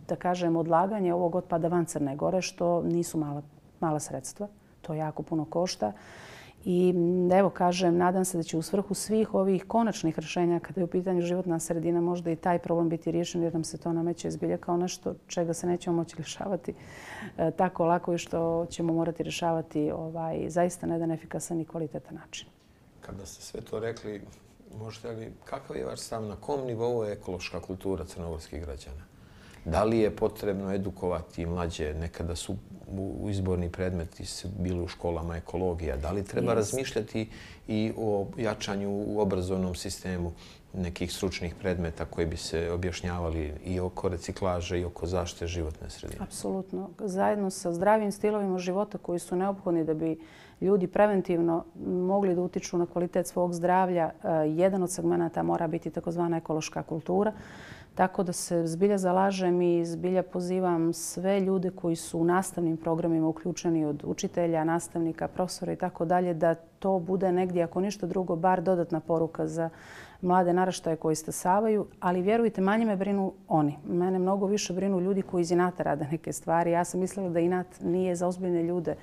da 0.09 0.17
kažem 0.17 0.57
odlaganje 0.57 1.15
ovog 1.15 1.35
otpada 1.35 1.69
van 1.69 1.85
Crne 1.85 2.17
Gore 2.17 2.43
što 2.43 2.83
nisu 2.83 3.19
mala, 3.19 3.43
mala 3.81 4.01
sredstva. 4.01 4.49
To 4.83 4.95
jako 4.95 5.23
puno 5.23 5.45
košta. 5.45 5.93
I 6.71 6.93
mm, 6.93 7.33
evo 7.33 7.51
kažem, 7.51 7.97
nadam 7.97 8.25
se 8.25 8.37
da 8.37 8.43
će 8.43 8.59
u 8.59 8.63
svrhu 8.63 8.95
svih 8.95 9.35
ovih 9.35 9.65
konačnih 9.65 10.19
rješenja 10.19 10.61
kada 10.61 10.81
je 10.81 10.85
u 10.85 10.89
pitanju 10.89 11.21
životna 11.23 11.59
sredina 11.61 12.01
možda 12.01 12.31
i 12.31 12.37
taj 12.37 12.59
problem 12.59 12.89
biti 12.89 13.11
riješen 13.11 13.43
jer 13.43 13.53
nam 13.53 13.65
se 13.65 13.79
to 13.79 13.93
nameće 13.93 14.29
izbilja 14.29 14.57
kao 14.57 14.77
nešto 14.77 15.15
čega 15.27 15.55
se 15.55 15.67
nećemo 15.67 15.97
moći 15.97 16.17
rješavati 16.17 16.75
e, 17.39 17.51
tako 17.51 17.87
lako 17.87 18.15
i 18.15 18.19
što 18.19 18.67
ćemo 18.71 18.93
morati 18.93 19.23
rješavati 19.23 19.91
ovaj, 19.91 20.51
zaista 20.51 20.87
na 20.87 20.95
jedan 20.95 21.11
efikasan 21.11 21.61
i 21.61 21.65
kvalitetan 21.65 22.15
način. 22.15 22.49
Kada 23.01 23.27
ste 23.27 23.43
sve 23.43 23.61
to 23.61 23.81
rekli, 23.81 24.23
možete 24.79 25.09
li, 25.09 25.33
kakav 25.45 25.77
je 25.77 25.85
vaš 25.85 26.01
stav 26.01 26.23
na 26.23 26.37
kom 26.37 26.67
nivou 26.67 27.05
je 27.05 27.13
ekološka 27.13 27.61
kultura 27.61 28.05
crnogorskih 28.05 28.61
građana? 28.65 29.08
Da 29.71 29.85
li 29.85 29.99
je 29.99 30.17
potrebno 30.17 30.73
edukovati 30.73 31.47
mlađe? 31.47 31.95
Nekada 31.95 32.37
su 32.37 32.57
u 33.21 33.31
izborni 33.31 33.71
predmeti 33.73 34.25
bili 34.59 34.81
u 34.81 34.89
školama 34.89 35.37
ekologija. 35.37 35.97
Da 35.97 36.11
li 36.11 36.25
treba 36.25 36.55
razmišljati 36.55 37.29
i 37.69 37.93
o 37.97 38.27
jačanju 38.37 38.91
u 38.91 39.21
obrazovnom 39.21 39.75
sistemu 39.75 40.33
nekih 40.73 41.13
stručnih 41.13 41.55
predmeta 41.55 42.05
koji 42.05 42.27
bi 42.27 42.37
se 42.37 42.71
objašnjavali 42.71 43.55
i 43.65 43.81
oko 43.81 44.09
reciklaže 44.09 44.81
i 44.81 44.85
oko 44.85 45.07
zaštite 45.07 45.47
životne 45.47 45.91
sredine? 45.91 46.23
Apsolutno. 46.23 46.91
Zajedno 46.99 47.51
sa 47.51 47.73
zdravim 47.73 48.13
stilovima 48.13 48.59
života 48.59 48.99
koji 48.99 49.19
su 49.19 49.37
neophodni 49.37 49.85
da 49.85 49.95
bi 49.95 50.19
ljudi 50.61 50.87
preventivno 50.87 51.65
mogli 51.87 52.35
da 52.35 52.41
utiču 52.41 52.79
na 52.79 52.87
kvalitet 52.87 53.27
svog 53.27 53.55
zdravlja, 53.55 54.11
eh, 54.11 54.29
jedan 54.49 54.83
od 54.83 54.93
segmenta 54.93 55.43
mora 55.43 55.67
biti 55.67 55.91
takozvana 55.91 56.37
ekološka 56.37 56.83
kultura. 56.83 57.33
Tako 57.99 58.23
da 58.23 58.33
se 58.33 58.67
zbilja 58.67 58.99
zalažem 58.99 59.63
i 59.63 59.85
zbilja 59.85 60.23
pozivam 60.23 60.93
sve 60.93 61.41
ljude 61.41 61.71
koji 61.71 61.97
su 61.97 62.19
u 62.19 62.25
nastavnim 62.25 62.77
programima 62.77 63.29
uključeni 63.29 63.85
od 63.85 64.03
učitelja, 64.07 64.65
nastavnika, 64.65 65.29
profesora 65.29 65.73
i 65.73 65.77
tako 65.77 66.05
dalje, 66.05 66.35
da 66.35 66.55
to 66.55 66.99
bude 66.99 67.33
negdje, 67.33 67.63
ako 67.63 67.81
ništa 67.81 68.07
drugo, 68.07 68.37
bar 68.37 68.63
dodatna 68.63 69.01
poruka 69.01 69.47
za 69.47 69.71
mlade 70.21 70.53
naraštaje 70.53 70.97
koji 70.97 71.17
stasavaju. 71.17 71.87
Ali 72.01 72.23
vjerujte, 72.23 72.61
manje 72.61 72.85
me 72.85 72.97
brinu 72.97 73.33
oni. 73.49 73.79
Mene 73.87 74.19
mnogo 74.19 74.47
više 74.47 74.73
brinu 74.73 75.01
ljudi 75.01 75.23
koji 75.23 75.43
iz 75.43 75.51
inata 75.51 75.83
rade 75.83 76.07
neke 76.11 76.33
stvari. 76.33 76.71
Ja 76.71 76.85
sam 76.85 77.01
mislila 77.01 77.29
da 77.29 77.41
inat 77.41 77.67
nije 77.81 78.17
za 78.17 78.27
ozbiljne 78.27 78.63
ljude 78.63 78.95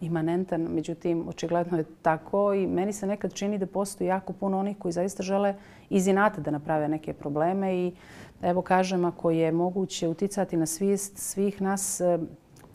imanentan, 0.00 0.60
međutim, 0.60 1.28
očigledno 1.28 1.78
je 1.78 1.84
tako 2.02 2.54
i 2.54 2.66
meni 2.66 2.92
se 2.92 3.06
nekad 3.06 3.32
čini 3.34 3.58
da 3.58 3.66
postoji 3.66 4.08
jako 4.08 4.32
puno 4.32 4.58
onih 4.58 4.78
koji 4.78 4.92
zaista 4.92 5.22
žele 5.22 5.54
iz 5.90 6.06
inata 6.06 6.40
da 6.40 6.50
naprave 6.50 6.88
neke 6.88 7.12
probleme 7.12 7.76
i 7.76 7.92
evo 8.42 8.62
kažem, 8.62 9.04
ako 9.04 9.30
je 9.30 9.52
moguće 9.52 10.08
uticati 10.08 10.56
na 10.56 10.66
svijest 10.66 11.18
svih 11.18 11.62
nas, 11.62 12.00
eh, 12.00 12.18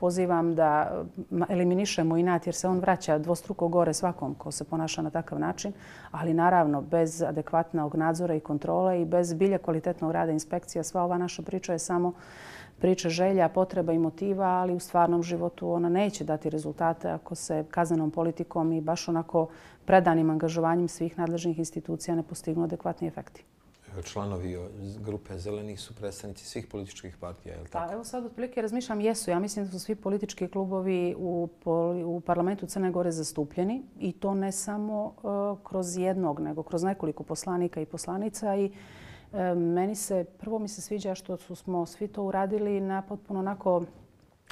pozivam 0.04 0.56
da 0.56 0.92
eh, 0.92 1.46
eliminišemo 1.50 2.18
inat 2.18 2.48
jer 2.48 2.56
se 2.56 2.68
on 2.68 2.80
vraća 2.80 3.18
dvostruko 3.18 3.68
gore 3.68 3.94
svakom 3.94 4.36
ko 4.36 4.52
se 4.52 4.64
ponaša 4.64 5.02
na 5.02 5.10
takav 5.10 5.40
način, 5.40 5.74
ali 6.12 6.34
naravno 6.34 6.82
bez 6.82 7.22
adekvatnog 7.22 7.96
nadzora 7.96 8.36
i 8.36 8.40
kontrole 8.40 9.02
i 9.02 9.06
bez 9.06 9.34
bilja 9.34 9.58
kvalitetnog 9.58 10.12
rada 10.12 10.32
inspekcija. 10.32 10.84
Sva 10.84 11.04
ova 11.04 11.18
naša 11.18 11.42
priča 11.42 11.74
je 11.74 11.80
samo 11.80 12.14
priča 12.80 13.10
želja, 13.10 13.50
potreba 13.50 13.94
i 13.94 14.00
motiva, 14.00 14.46
ali 14.46 14.74
u 14.74 14.80
stvarnom 14.80 15.24
životu 15.24 15.72
ona 15.72 15.90
neće 15.90 16.24
dati 16.24 16.50
rezultate 16.50 17.10
ako 17.10 17.36
se 17.36 17.64
kaznenom 17.72 18.12
politikom 18.12 18.74
i 18.74 18.82
baš 18.82 19.08
onako 19.08 19.48
predanim 19.86 20.30
angažovanjem 20.30 20.88
svih 20.88 21.18
nadležnih 21.18 21.60
institucija 21.60 22.16
ne 22.16 22.24
postignu 22.24 22.64
adekvatni 22.64 23.08
efekti 23.08 23.46
članovi 24.02 24.58
grupe 25.00 25.38
zelenih 25.38 25.80
su 25.80 25.96
predstavnici 25.96 26.46
svih 26.46 26.68
političkih 26.68 27.18
partija, 27.18 27.56
je 27.56 27.62
li 27.62 27.68
tako? 27.68 27.88
Pa, 27.88 27.94
evo 27.94 28.04
sad 28.04 28.26
otprilike 28.26 28.62
razmišljam, 28.62 29.02
jesu. 29.02 29.32
Ja 29.32 29.40
mislim 29.40 29.66
da 29.66 29.72
su 29.72 29.80
svi 29.80 29.96
politički 29.96 30.48
klubovi 30.48 31.16
u, 31.18 31.50
u 32.06 32.22
parlamentu 32.26 32.66
Crne 32.66 32.92
Gore 32.92 33.12
zastupljeni 33.12 33.84
i 34.00 34.12
to 34.12 34.34
ne 34.34 34.52
samo 34.52 35.06
uh, 35.06 35.58
kroz 35.64 35.98
jednog, 35.98 36.40
nego 36.40 36.64
kroz 36.64 36.84
nekoliko 36.84 37.24
poslanika 37.24 37.82
i 37.82 37.86
poslanica 37.86 38.56
i 38.56 38.66
uh, 38.66 38.74
meni 39.58 39.96
se, 39.96 40.24
prvo 40.24 40.60
mi 40.60 40.68
se 40.68 40.82
sviđa 40.82 41.16
što 41.16 41.38
su 41.38 41.56
smo 41.56 41.86
svi 41.86 42.08
to 42.08 42.24
uradili 42.24 42.82
na 42.82 43.02
potpuno 43.02 43.40
onako 43.40 43.84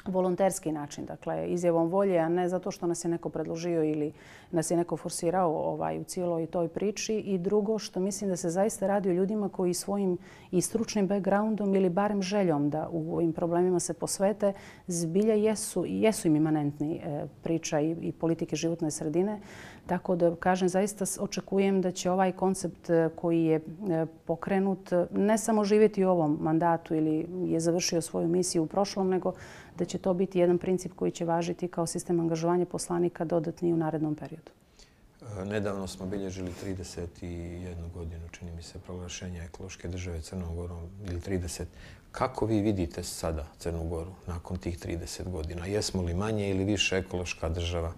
volonterski 0.06 0.72
način, 0.72 1.04
dakle 1.04 1.46
izjavom 1.48 1.88
volje, 1.88 2.18
a 2.18 2.28
ne 2.28 2.48
zato 2.48 2.70
što 2.70 2.86
nas 2.86 3.04
je 3.04 3.08
neko 3.08 3.28
predložio 3.28 3.84
ili 3.84 4.12
nas 4.50 4.70
je 4.70 4.76
neko 4.76 4.96
forsirao 4.96 5.52
ovaj, 5.52 5.98
u 5.98 6.04
cijeloj 6.04 6.46
toj 6.46 6.68
priči. 6.68 7.14
I 7.14 7.38
drugo, 7.38 7.78
što 7.78 8.00
mislim 8.00 8.30
da 8.30 8.36
se 8.36 8.50
zaista 8.50 8.86
radi 8.86 9.10
o 9.10 9.12
ljudima 9.12 9.48
koji 9.48 9.74
svojim 9.74 10.18
i 10.50 10.60
stručnim 10.60 11.06
backgroundom 11.06 11.74
ili 11.74 11.88
barem 11.88 12.22
željom 12.22 12.70
da 12.70 12.88
u 12.92 13.14
ovim 13.14 13.32
problemima 13.32 13.80
se 13.80 13.94
posvete, 13.94 14.52
zbilja 14.86 15.34
jesu, 15.34 15.84
jesu 15.86 16.28
im 16.28 16.36
imanentni 16.36 16.94
e, 16.96 17.26
priča 17.42 17.80
i, 17.80 17.96
i 18.00 18.12
politike 18.12 18.56
životne 18.56 18.90
sredine. 18.90 19.40
Tako 19.86 20.16
da, 20.16 20.34
kažem, 20.36 20.68
zaista 20.68 21.04
očekujem 21.20 21.80
da 21.82 21.90
će 21.90 22.10
ovaj 22.10 22.32
koncept 22.32 22.90
e, 22.90 23.08
koji 23.16 23.44
je 23.44 23.56
e, 23.56 24.06
pokrenut 24.24 24.92
e, 24.92 25.06
ne 25.10 25.38
samo 25.38 25.64
živjeti 25.64 26.04
u 26.04 26.10
ovom 26.10 26.38
mandatu 26.40 26.94
ili 26.94 27.26
je 27.44 27.60
završio 27.60 28.00
svoju 28.00 28.28
misiju 28.28 28.62
u 28.62 28.66
prošlom, 28.66 29.08
nego 29.08 29.32
da 29.78 29.84
će 29.84 29.98
to 29.98 30.14
biti 30.14 30.38
jedan 30.38 30.58
princip 30.58 30.92
koji 30.96 31.10
će 31.10 31.24
važiti 31.24 31.68
kao 31.68 31.86
sistem 31.86 32.20
angažovanja 32.20 32.66
poslanika 32.66 33.24
dodatni 33.24 33.72
u 33.72 33.76
narednom 33.76 34.14
periodu. 34.14 34.50
E, 35.22 35.44
nedavno 35.44 35.86
smo 35.86 36.06
bilježili 36.06 36.52
31 36.64 37.74
godinu, 37.94 38.28
čini 38.30 38.50
mi 38.52 38.62
se, 38.62 38.78
proglašenja 38.78 39.42
ekološke 39.42 39.88
države 39.88 40.20
Crnogorom 40.20 40.88
ili 41.04 41.20
30. 41.20 41.64
Kako 42.12 42.46
vi 42.46 42.60
vidite 42.60 43.02
sada 43.02 43.46
Crnu 43.58 43.84
Goru 43.88 44.12
nakon 44.26 44.56
tih 44.56 44.78
30 44.78 45.30
godina? 45.30 45.66
Jesmo 45.66 46.02
li 46.02 46.14
manje 46.14 46.50
ili 46.50 46.64
više 46.64 46.96
ekološka 46.96 47.48
država? 47.48 47.92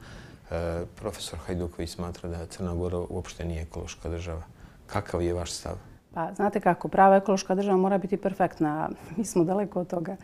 E, 0.50 0.84
profesor 0.96 1.38
Hajduković 1.38 1.90
smatra 1.90 2.28
da 2.28 2.46
Crna 2.46 2.74
Gora 2.74 2.98
uopšte 2.98 3.44
nije 3.44 3.62
ekološka 3.62 4.08
država. 4.08 4.42
Kakav 4.86 5.22
je 5.22 5.32
vaš 5.32 5.52
stav? 5.52 5.76
Pa 6.14 6.32
znate 6.36 6.60
kako, 6.60 6.88
prava 6.88 7.16
ekološka 7.16 7.54
država 7.54 7.76
mora 7.76 7.98
biti 7.98 8.16
perfektna. 8.16 8.88
Mi 9.16 9.24
smo 9.24 9.44
daleko 9.44 9.80
od 9.80 9.86
toga 9.86 10.16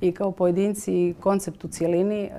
i 0.00 0.12
kao 0.12 0.32
pojedinci 0.32 0.92
i 0.92 1.14
koncept 1.20 1.64
u 1.64 1.68
cijelini. 1.68 2.22
E, 2.22 2.30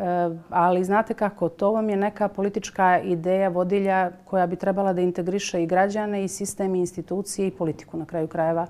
ali 0.49 0.83
znate 0.83 1.13
kako, 1.13 1.49
to 1.49 1.71
vam 1.71 1.89
je 1.89 1.95
neka 1.95 2.27
politička 2.27 2.99
ideja 2.99 3.49
vodilja 3.49 4.11
koja 4.25 4.47
bi 4.47 4.55
trebala 4.55 4.93
da 4.93 5.01
integriše 5.01 5.63
i 5.63 5.67
građane 5.67 6.23
i 6.23 6.27
sistem 6.27 6.75
i 6.75 6.79
institucije 6.79 7.47
i 7.47 7.51
politiku 7.51 7.97
na 7.97 8.05
kraju 8.05 8.27
krajeva 8.27 8.67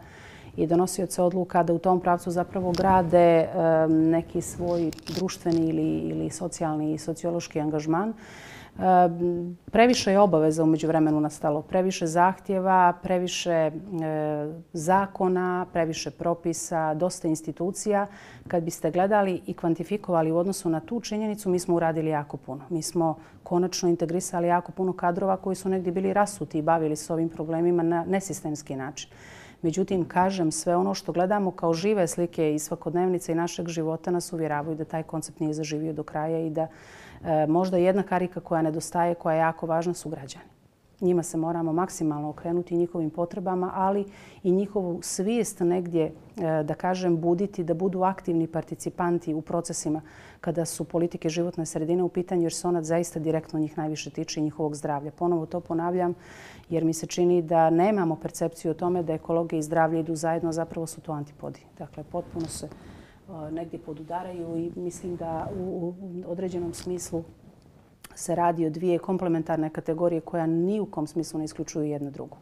i 0.58 0.68
donosioce 0.68 1.22
odluka 1.22 1.64
da 1.64 1.74
u 1.74 1.80
tom 1.80 2.00
pravcu 2.00 2.32
zapravo 2.32 2.72
grade 2.72 3.18
e, 3.18 3.48
neki 3.88 4.42
svoj 4.42 4.92
društveni 5.16 5.70
ili, 5.70 6.00
ili 6.00 6.30
socijalni 6.30 6.94
i 6.94 6.98
sociološki 6.98 7.60
angažman. 7.60 8.14
Previše 9.72 10.12
je 10.12 10.20
obaveza 10.20 10.64
umeđu 10.64 10.88
vremenu 10.88 11.20
nastalo. 11.20 11.62
Previše 11.62 12.08
zahtjeva, 12.08 12.94
previše 13.04 13.52
e, 13.52 13.72
zakona, 14.74 15.66
previše 15.74 16.12
propisa, 16.12 16.94
dosta 16.94 17.28
institucija. 17.28 18.08
Kad 18.48 18.64
biste 18.64 18.92
gledali 18.92 19.42
i 19.46 19.54
kvantifikovali 19.54 20.32
u 20.32 20.38
odnosu 20.38 20.70
na 20.70 20.80
tu 20.80 21.00
činjenicu, 21.00 21.50
mi 21.50 21.60
smo 21.60 21.76
uradili 21.76 22.10
jako 22.10 22.38
puno. 22.38 22.64
Mi 22.70 22.82
smo 22.82 23.18
konačno 23.44 23.90
integrisali 23.90 24.48
jako 24.48 24.72
puno 24.72 24.94
kadrova 24.94 25.38
koji 25.38 25.56
su 25.56 25.70
negdje 25.70 25.92
bili 25.92 26.14
rasuti 26.14 26.58
i 26.58 26.62
bavili 26.62 26.96
se 26.96 27.14
ovim 27.14 27.30
problemima 27.30 27.84
na 27.84 28.06
nesistemski 28.08 28.76
način. 28.76 29.10
Međutim, 29.62 30.08
kažem, 30.08 30.52
sve 30.52 30.76
ono 30.76 30.94
što 30.94 31.12
gledamo 31.12 31.52
kao 31.52 31.74
žive 31.74 32.08
slike 32.08 32.56
i 32.56 32.60
svakodnevnice 32.60 33.32
i 33.32 33.36
našeg 33.36 33.68
života 33.68 34.12
nas 34.12 34.34
uvjeravaju 34.34 34.76
da 34.76 34.86
taj 34.86 35.04
koncept 35.04 35.40
nije 35.40 35.54
zaživio 35.54 35.94
do 35.94 36.04
kraja 36.04 36.40
i 36.40 36.50
da 36.50 36.68
E, 37.26 37.48
možda 37.48 37.78
jedna 37.78 38.04
karika 38.04 38.40
koja 38.40 38.62
nedostaje, 38.62 39.16
koja 39.16 39.34
je 39.36 39.40
jako 39.40 39.66
važna, 39.66 39.94
su 39.94 40.10
građani. 40.10 40.46
Njima 41.02 41.24
se 41.24 41.38
moramo 41.38 41.74
maksimalno 41.74 42.30
okrenuti 42.30 42.76
njihovim 42.76 43.10
potrebama, 43.10 43.72
ali 43.76 44.06
i 44.44 44.52
njihovu 44.52 45.00
svijest 45.02 45.60
negdje, 45.60 46.04
e, 46.06 46.12
da 46.64 46.74
kažem, 46.74 47.18
buditi, 47.18 47.64
da 47.64 47.74
budu 47.74 48.04
aktivni 48.04 48.48
participanti 48.48 49.34
u 49.34 49.42
procesima 49.42 50.02
kada 50.42 50.66
su 50.66 50.84
politike 50.84 51.30
životne 51.30 51.66
sredine 51.66 52.04
u 52.04 52.10
pitanju, 52.10 52.42
jer 52.42 52.54
se 52.54 52.68
ona 52.68 52.84
zaista 52.84 53.20
direktno 53.20 53.60
njih 53.60 53.78
najviše 53.78 54.10
tiče 54.10 54.40
i 54.40 54.44
njihovog 54.44 54.76
zdravlja. 54.76 55.12
Ponovo 55.12 55.46
to 55.46 55.60
ponavljam, 55.60 56.14
jer 56.70 56.86
mi 56.86 56.94
se 56.94 57.06
čini 57.06 57.42
da 57.42 57.70
nemamo 57.70 58.16
percepciju 58.16 58.72
o 58.72 58.74
tome 58.74 59.04
da 59.04 59.14
ekologija 59.14 59.60
i 59.60 59.64
zdravlje 59.64 60.00
idu 60.00 60.16
zajedno, 60.16 60.52
zapravo 60.52 60.88
su 60.88 61.02
to 61.02 61.12
antipodi. 61.12 61.60
Dakle, 61.78 62.04
potpuno 62.04 62.48
se 62.48 62.66
e, 62.68 63.52
negdje 63.52 63.80
podudaraju 63.80 64.58
i 64.58 64.72
mislim 64.76 65.16
da 65.16 65.50
u 65.60 65.94
određenom 66.28 66.74
smislu 66.74 67.24
se 68.20 68.36
radi 68.36 68.66
o 68.66 68.70
dvije 68.70 69.00
komplementarne 69.00 69.70
kategorije 69.70 70.22
koja 70.22 70.46
ni 70.48 70.80
u 70.80 70.86
kom 70.86 71.08
smislu 71.08 71.40
ne 71.40 71.46
isključuju 71.46 71.86
jednu 71.86 72.12
drugu. 72.12 72.38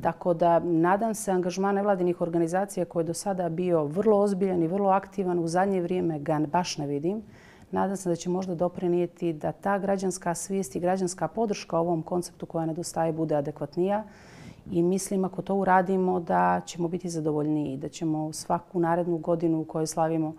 Tako 0.00 0.34
da 0.34 0.58
nadam 0.58 1.14
se 1.14 1.30
angažman 1.30 1.74
nevladinih 1.74 2.20
organizacija 2.20 2.84
koji 2.84 3.02
je 3.02 3.06
do 3.06 3.14
sada 3.14 3.48
bio 3.48 3.84
vrlo 3.84 4.18
ozbiljan 4.18 4.62
i 4.62 4.66
vrlo 4.66 4.88
aktivan, 4.88 5.38
u 5.38 5.48
zadnje 5.48 5.80
vrijeme 5.80 6.18
ga 6.18 6.40
baš 6.52 6.78
ne 6.78 6.86
vidim. 6.86 7.22
Nadam 7.70 7.96
se 7.96 8.08
da 8.08 8.16
će 8.16 8.30
možda 8.30 8.54
doprinijeti 8.54 9.32
da 9.32 9.52
ta 9.52 9.78
građanska 9.78 10.34
svijest 10.34 10.76
i 10.76 10.80
građanska 10.80 11.28
podrška 11.28 11.78
ovom 11.78 12.02
konceptu 12.02 12.46
koja 12.46 12.66
nedostaje 12.66 13.12
bude 13.12 13.34
adekvatnija. 13.34 14.04
I 14.70 14.82
mislim 14.82 15.24
ako 15.24 15.42
to 15.42 15.54
uradimo 15.54 16.20
da 16.20 16.60
ćemo 16.66 16.88
biti 16.88 17.08
zadovoljniji, 17.08 17.76
da 17.76 17.88
ćemo 17.88 18.32
svaku 18.32 18.80
narednu 18.80 19.18
godinu 19.18 19.60
u 19.60 19.64
kojoj 19.64 19.86
slavimo 19.86 20.34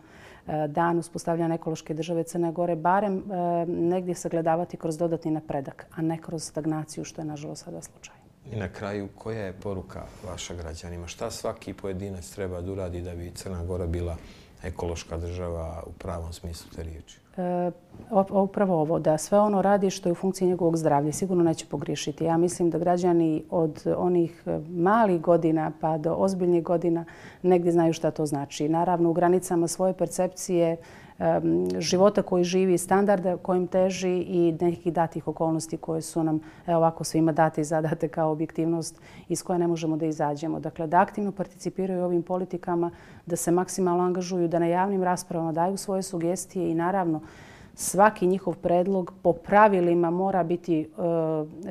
dan 0.67 0.99
uspostavljanja 0.99 1.55
ekološke 1.55 1.93
države 1.93 2.23
Crne 2.23 2.51
Gore 2.51 2.75
barem 2.75 3.17
e, 3.17 3.21
negdje 3.65 4.15
sagledavati 4.15 4.77
kroz 4.77 4.97
dodatni 4.97 5.31
napredak, 5.31 5.85
a 5.95 6.01
ne 6.01 6.17
kroz 6.21 6.43
stagnaciju 6.43 7.03
što 7.03 7.21
je 7.21 7.25
nažalost 7.25 7.63
sada 7.63 7.81
slučaj. 7.81 8.15
I 8.51 8.55
na 8.55 8.69
kraju, 8.69 9.07
koja 9.17 9.45
je 9.45 9.53
poruka 9.53 10.03
vaša 10.27 10.53
građanima? 10.55 11.07
Šta 11.07 11.31
svaki 11.31 11.73
pojedinac 11.73 12.29
treba 12.29 12.61
da 12.61 12.71
uradi 12.71 13.01
da 13.01 13.15
bi 13.15 13.31
Crna 13.35 13.65
Gora 13.65 13.87
bila 13.87 14.17
ekološka 14.63 15.17
država 15.17 15.83
u 15.87 15.91
pravom 15.91 16.33
smislu 16.33 16.71
te 16.75 16.83
riječi? 16.83 17.19
E, 17.37 17.71
upravo 18.31 18.81
ovo, 18.81 18.99
da 18.99 19.17
sve 19.17 19.39
ono 19.39 19.61
radi 19.61 19.89
što 19.89 20.09
je 20.09 20.13
u 20.13 20.15
funkciji 20.15 20.47
njegovog 20.47 20.77
zdravlja, 20.77 21.11
sigurno 21.11 21.43
neće 21.43 21.65
pogriješiti. 21.65 22.25
Ja 22.25 22.37
mislim 22.37 22.69
da 22.69 22.77
građani 22.77 23.43
od 23.49 23.83
onih 23.97 24.43
e, 24.45 24.59
malih 24.69 25.21
godina 25.21 25.71
pa 25.81 25.97
do 25.97 26.13
ozbiljnih 26.13 26.63
godina 26.63 27.05
negdje 27.41 27.71
znaju 27.71 27.93
šta 27.93 28.11
to 28.11 28.25
znači. 28.25 28.69
Naravno, 28.69 29.09
u 29.09 29.13
granicama 29.13 29.67
svoje 29.67 29.93
percepcije, 29.93 30.77
života 31.79 32.21
koji 32.21 32.43
živi, 32.43 32.77
standarda 32.77 33.37
kojim 33.37 33.67
teži 33.67 34.17
i 34.17 34.57
nekih 34.61 34.93
datih 34.93 35.27
okolnosti 35.27 35.77
koje 35.77 36.01
su 36.01 36.23
nam 36.23 36.39
ovako 36.67 37.03
svima 37.03 37.31
date 37.31 37.61
i 37.61 37.63
zadate 37.63 38.07
kao 38.07 38.31
objektivnost 38.31 39.01
iz 39.29 39.43
koje 39.43 39.59
ne 39.59 39.67
možemo 39.67 39.97
da 39.97 40.05
izađemo. 40.05 40.59
Dakle, 40.59 40.87
da 40.87 41.01
aktivno 41.01 41.31
participiraju 41.31 42.03
ovim 42.03 42.23
politikama, 42.23 42.91
da 43.25 43.35
se 43.35 43.51
maksimalno 43.51 44.03
angažuju, 44.03 44.47
da 44.47 44.59
na 44.59 44.65
javnim 44.65 45.03
raspravama 45.03 45.51
daju 45.51 45.77
svoje 45.77 46.01
sugestije 46.03 46.71
i 46.71 46.75
naravno 46.75 47.21
svaki 47.75 48.27
njihov 48.27 48.55
predlog 48.55 49.13
po 49.21 49.33
pravilima 49.33 50.09
mora 50.09 50.43
biti 50.43 50.81
e, 50.81 50.85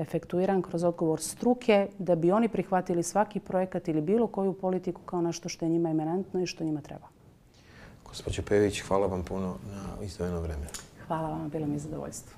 efektuiran 0.01 0.63
kroz 0.63 0.85
odgovor 0.85 1.21
struke 1.21 1.89
da 1.99 2.15
bi 2.15 2.33
oni 2.33 2.49
prihvatili 2.49 3.03
svaki 3.03 3.41
projekat 3.41 3.89
ili 3.89 4.01
bilo 4.01 4.27
koju 4.27 4.53
politiku 4.53 5.01
kao 5.03 5.21
nešto 5.21 5.49
što 5.49 5.65
je 5.65 5.69
njima 5.69 5.91
eminentno 5.91 6.43
i 6.43 6.47
što 6.47 6.65
njima 6.65 6.81
treba. 6.81 7.22
Gospodin 8.13 8.45
Pević, 8.45 8.81
hvala 8.81 9.07
vam 9.07 9.23
puno 9.23 9.57
na 9.73 10.05
izdvojeno 10.05 10.41
vreme. 10.41 10.67
Hvala 11.07 11.29
vam, 11.29 11.49
bilo 11.49 11.67
mi 11.67 11.79
zadovoljstvo. 11.79 12.33